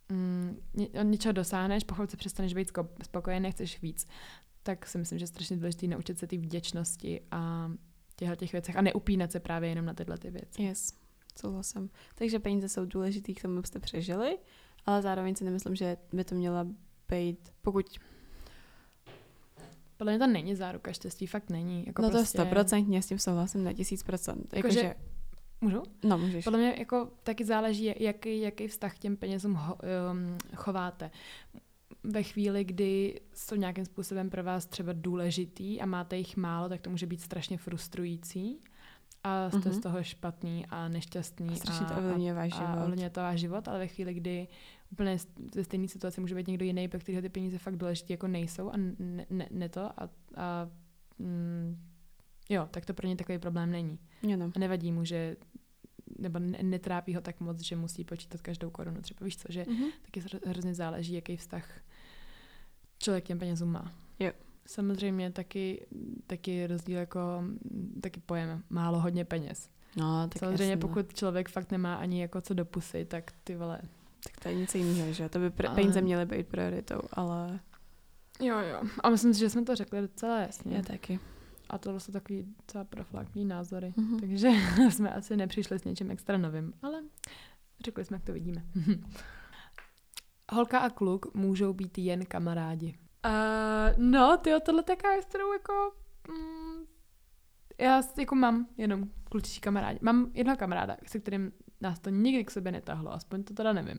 [0.09, 2.71] mm, ně, něčeho dosáhneš, po chvilce přestaneš být
[3.03, 4.07] spokojený, chceš víc.
[4.63, 7.71] Tak si myslím, že je strašně důležité naučit se té vděčnosti a
[8.15, 10.63] těchto těch věcech a neupínat se právě jenom na tyhle ty věci.
[10.63, 10.93] Yes,
[11.39, 11.89] souhlasím.
[12.15, 14.37] Takže peníze jsou důležitý k tomu, abyste přežili,
[14.85, 16.67] ale zároveň si nemyslím, že by to měla
[17.09, 17.85] být, pokud,
[19.97, 21.83] Podle mě to není záruka štěstí, fakt není.
[21.87, 24.53] Jako no to prostě, stoprocentně s tím souhlasím na tisíc procent.
[24.53, 24.95] Jakože- Jakože,
[25.61, 25.83] Můžu?
[26.03, 26.43] no můžeš.
[26.43, 29.75] Podle mě jako taky záleží, jaký, jaký vztah k těm penězům ho,
[30.11, 31.11] um, chováte.
[32.03, 36.81] Ve chvíli, kdy jsou nějakým způsobem pro vás třeba důležitý a máte jich málo, tak
[36.81, 38.59] to může být strašně frustrující
[39.25, 39.73] a jste Mhm.
[39.73, 41.55] z toho špatný a nešťastný.
[41.55, 42.83] Strašně a, to ovlivňuje váš a, a život.
[42.83, 44.47] ovlivňuje to váš život, ale ve chvíli, kdy
[44.91, 45.17] úplně
[45.55, 48.69] ve stejné situaci může být někdo jiný, pro kterého ty peníze fakt důležité jako nejsou
[48.69, 50.69] a ne, ne, ne to a, a
[51.19, 51.77] mm,
[52.49, 53.99] jo, tak to pro ně takový problém není.
[54.23, 54.51] Jo, no.
[54.55, 55.35] A nevadí mu, že
[56.19, 59.01] nebo ne, netrápí ho tak moc, že musí počítat každou korunu.
[59.01, 59.85] Třeba víš co, že Mhm.
[60.01, 61.79] taky hro- hrozně záleží, jaký vztah
[62.97, 63.91] člověk k těm penězům má.
[64.19, 64.31] Jo.
[64.67, 65.85] Samozřejmě taky,
[66.27, 67.43] taky rozdíl jako,
[68.01, 69.69] taky pojem málo hodně peněz.
[69.97, 70.81] No, tak Samozřejmě jasně, no.
[70.81, 73.79] pokud člověk fakt nemá ani jako co do pusy, tak ty vole.
[74.23, 75.29] Tak to je nic jiného, že?
[75.29, 77.59] To by pr- Ale- peníze měly být prioritou, ale
[78.41, 78.81] Jo, jo.
[79.03, 80.75] A myslím si, že jsme to řekli docela jasně.
[80.75, 81.19] já taky.
[81.69, 83.93] A tohle jsou takový docela proflákní názory.
[83.97, 84.19] Mhm.
[84.19, 84.49] Takže
[84.89, 87.01] jsme asi nepřišli s něčím extra novým, ale
[87.85, 88.65] řekli jsme, jak to vidíme.
[90.51, 92.97] Holka a kluk můžou být jen kamarádi.
[93.25, 93.31] Uh,
[93.97, 95.73] no, ty tohle je taková věc, kterou jako...
[96.29, 96.85] Mm,
[97.79, 99.99] já jako mám jenom klučí kamarádi.
[100.01, 101.51] Mám jednoho kamaráda, se kterým
[101.81, 103.97] nás to nikdy k sobě netahlo, aspoň to teda nevím.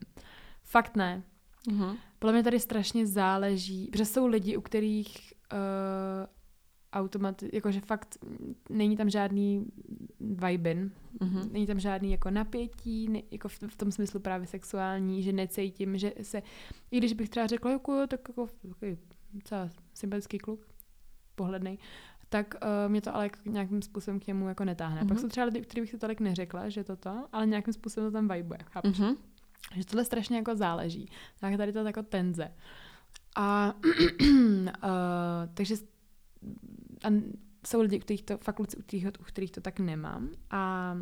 [0.63, 1.23] Fakt ne.
[1.71, 1.97] Mhm.
[2.19, 6.27] Podle mě tady strašně záleží, protože jsou lidi, u kterých uh,
[6.93, 8.17] automati- jakože fakt
[8.69, 9.65] není tam žádný
[10.19, 11.49] vibin, Mhm.
[11.51, 15.97] není tam žádný jako napětí, ne, jako v, v tom smyslu právě sexuální, že necítím,
[15.97, 16.41] že se,
[16.91, 18.97] i když bych třeba řekla, jako tak jako takový
[19.33, 20.67] docela sympatický kluk,
[21.35, 21.77] pohlednej,
[22.29, 25.01] tak uh, mě to ale jako nějakým způsobem k němu jako netáhne.
[25.01, 25.07] Mm-hmm.
[25.07, 25.21] Pak Mhm.
[25.21, 28.27] jsou třeba lidi, kterých bych to tolik neřekla, že toto, ale nějakým způsobem to tam
[28.27, 28.99] vibuje, chápeš?
[28.99, 29.15] Mhm.
[29.75, 31.09] Že tohle strašně jako záleží.
[31.39, 32.51] Tak tady to jako tenze.
[33.35, 34.91] A uh,
[35.53, 35.75] takže
[37.03, 37.07] a
[37.67, 40.29] jsou lidi, u kterých to, fakt kluci, u kterých, u kterých to tak nemám.
[40.51, 40.93] A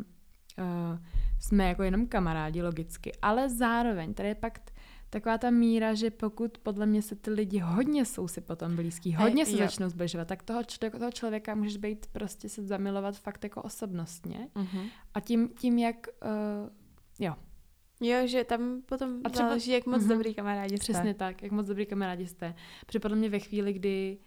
[0.58, 0.98] uh,
[1.40, 4.72] jsme jako jenom kamarádi logicky, ale zároveň tady je pak t-
[5.20, 9.14] taková ta míra, že pokud podle mě se ty lidi hodně jsou si potom blízký,
[9.14, 9.58] hodně se jo.
[9.58, 14.48] začnou zbližovat, tak toho, č- toho člověka můžeš být prostě se zamilovat fakt jako osobnostně.
[14.54, 14.86] Mhm.
[15.14, 16.70] A tím, tím jak, uh,
[17.26, 17.34] jo,
[18.00, 20.08] Jo, že tam potom A třeba- záleží, jak moc Mhm.
[20.08, 20.92] dobrý kamarádi jste.
[20.92, 22.54] Přesně tak, jak moc dobrý kamarádi jste.
[22.86, 24.18] Protože podle mě ve chvíli, kdy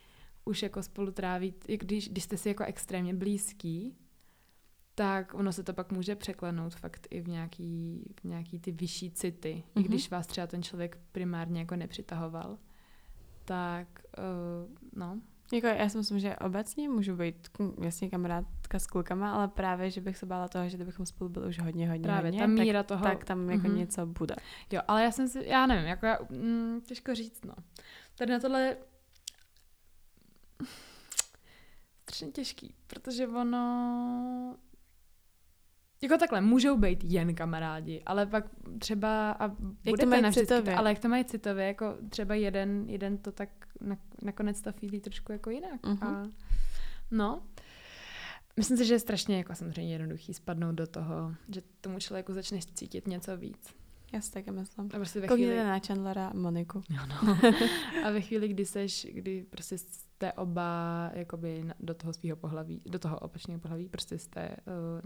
[0.45, 3.95] už jako spolu tráví, když, když jste si jako extrémně blízký,
[4.99, 9.11] tak ono se to pak může překlenout fakt i v nějaký, v nějaký ty vyšší
[9.11, 9.63] city.
[9.67, 9.79] Mm-hmm.
[9.79, 9.87] I Mhm.
[9.87, 12.57] když vás třeba ten člověk primárně jako nepřitahoval.
[13.45, 13.87] Tak,
[14.17, 15.19] uh, no.
[15.53, 17.47] Jako já si myslím, že obecně můžu být
[17.83, 21.47] jasně kamarádka s klukama, ale právě, že bych se bála toho, že kdybychom spolu byli
[21.47, 23.03] už hodně, hodně, Právě hodně, ta míra toho...
[23.03, 23.77] tak, tak tam jako Mhm.
[23.77, 24.35] něco bude.
[24.71, 27.53] Jo, ale já jsem si, já nevím, jako já, mm, těžko říct, no.
[28.17, 28.77] Tady na tohle
[32.03, 34.57] strašně těžký, protože ono
[36.01, 38.45] jako takhle, můžou být jen kamarádi, ale pak
[38.79, 40.75] třeba a budete mají navždycky, citově?
[40.75, 43.49] ale jak to mají citově, jako třeba jeden, jeden to tak
[43.81, 45.85] na, nakonec to feelí trošku jako jinak.
[45.85, 46.03] Mhm.
[46.03, 46.27] A,
[47.11, 47.41] no,
[48.57, 52.65] myslím si, že je strašně jako samozřejmě jednoduchý spadnout do toho, že tomu člověku začneš
[52.65, 53.78] cítit něco víc.
[54.13, 54.85] Já si taky myslím.
[54.85, 56.81] A prostě ve chvíli, na Chandlera a Moniku.
[56.89, 57.37] Jo, no.
[58.05, 62.99] A ve chvíli, kdy seš, kdy prostě jste oba jakoby do toho svého pohlaví, do
[62.99, 64.53] toho opačného pohlaví, prostě jste uh,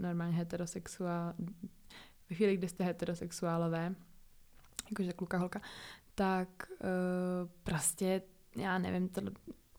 [0.02, 1.34] normálně heterosexuál,
[2.30, 3.94] ve chvíli, kdy jste heterosexuálové,
[4.90, 5.60] jakože kluka, holka,
[6.14, 6.48] tak
[6.80, 8.22] uh, prostě,
[8.56, 9.20] já nevím, to,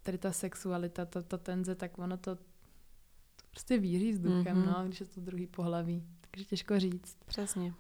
[0.03, 2.43] tady ta sexualita, ta, ta tenze, tak ono to, to
[3.51, 4.65] prostě víří s duchem, Mhm.
[4.65, 6.03] no, když je to druhý pohlaví.
[6.31, 7.17] Takže těžko říct.
[7.25, 7.73] Přesně.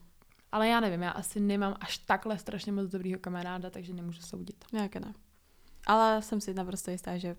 [0.55, 4.65] Ale já nevím, já asi nemám až takhle strašně moc dobrýho kamaráda, takže nemůžu soudit.
[4.73, 5.13] Jak ne.
[5.87, 7.35] Ale jsem si naprosto jistá, že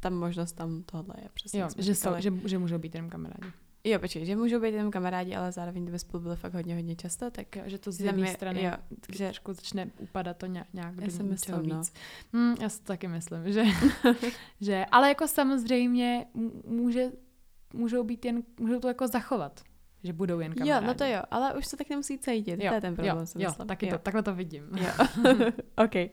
[0.00, 1.28] tam možnost tam tohle je.
[1.34, 3.52] Přesně, Jo, že, jsou, že, že můžou být jenom kamarádi.
[3.84, 6.96] Jo, počkej, že můžou být jenom kamarádi, ale zároveň kdyby spolu byli fakt hodně, hodně
[6.96, 8.72] často, tak Jo, že to z jedné je- strany jo,
[9.12, 11.78] že trošku začne upadat to nějak, nějak Já do si myslím, no.
[11.78, 11.92] víc.
[12.32, 13.64] Hmm, já si to taky myslím, že,
[14.60, 16.26] že, ale jako samozřejmě
[16.66, 17.12] může,
[17.74, 19.60] můžou být jen, můžou to jako zachovat,
[20.04, 20.84] že budou jen kamarádi.
[20.84, 23.26] jo, no to jo, ale už se tak nemusí cítit, to je ten problém, jo,
[23.26, 23.92] si jo, taky jo.
[23.92, 24.64] To, takhle to vidím.
[24.76, 25.06] Jo.
[25.84, 26.10] OK.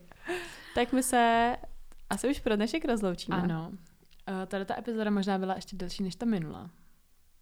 [0.75, 1.55] Tak my se
[2.09, 3.37] asi už pro dnešek rozloučíme.
[3.37, 3.71] Ano.
[3.71, 6.69] Uh, tady ta epizoda možná byla ještě delší než ta minulá.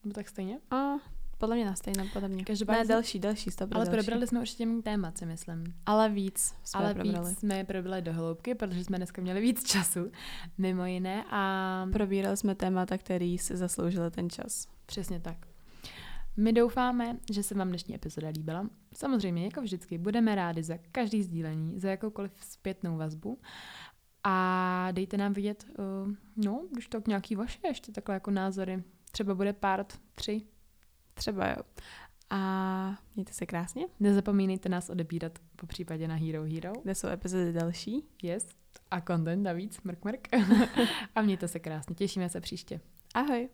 [0.03, 0.59] Nebo tak stejně?
[0.71, 0.93] A
[1.37, 2.43] podle mě na stejné, podle mě.
[2.43, 3.97] Každopádně ne, delší, delší, stop, Ale delší.
[3.97, 5.63] probrali jsme určitě méně témat, si myslím.
[5.85, 7.29] Ale víc jsme ale probrali.
[7.29, 10.11] víc jsme je probrali do hloubky, protože jsme dneska měli víc času,
[10.57, 11.25] mimo jiné.
[11.29, 14.67] A Probírali jsme témata, který si zasloužili ten čas.
[14.85, 15.37] Přesně tak.
[16.37, 18.69] My doufáme, že se vám dnešní epizoda líbila.
[18.93, 23.39] Samozřejmě, jako vždycky, budeme rádi za každý sdílení, za jakoukoliv zpětnou vazbu.
[24.23, 28.83] A dejte nám vidět, uh, no, když tak nějaký vaše ještě takhle jako názory.
[29.11, 30.41] Třeba bude part 3.
[31.13, 31.63] Třeba jo.
[32.29, 36.73] A mějte se krásně, Nezapomínejte nás odebírat po případě na Hero Hero.
[36.83, 38.03] kde jsou epizody další.
[38.23, 38.47] Yes.
[38.91, 40.27] A content navíc, mrk mrk.
[41.15, 41.95] A mějte se krásně.
[41.95, 42.79] Těšíme se příště.
[43.13, 43.49] Ahoj.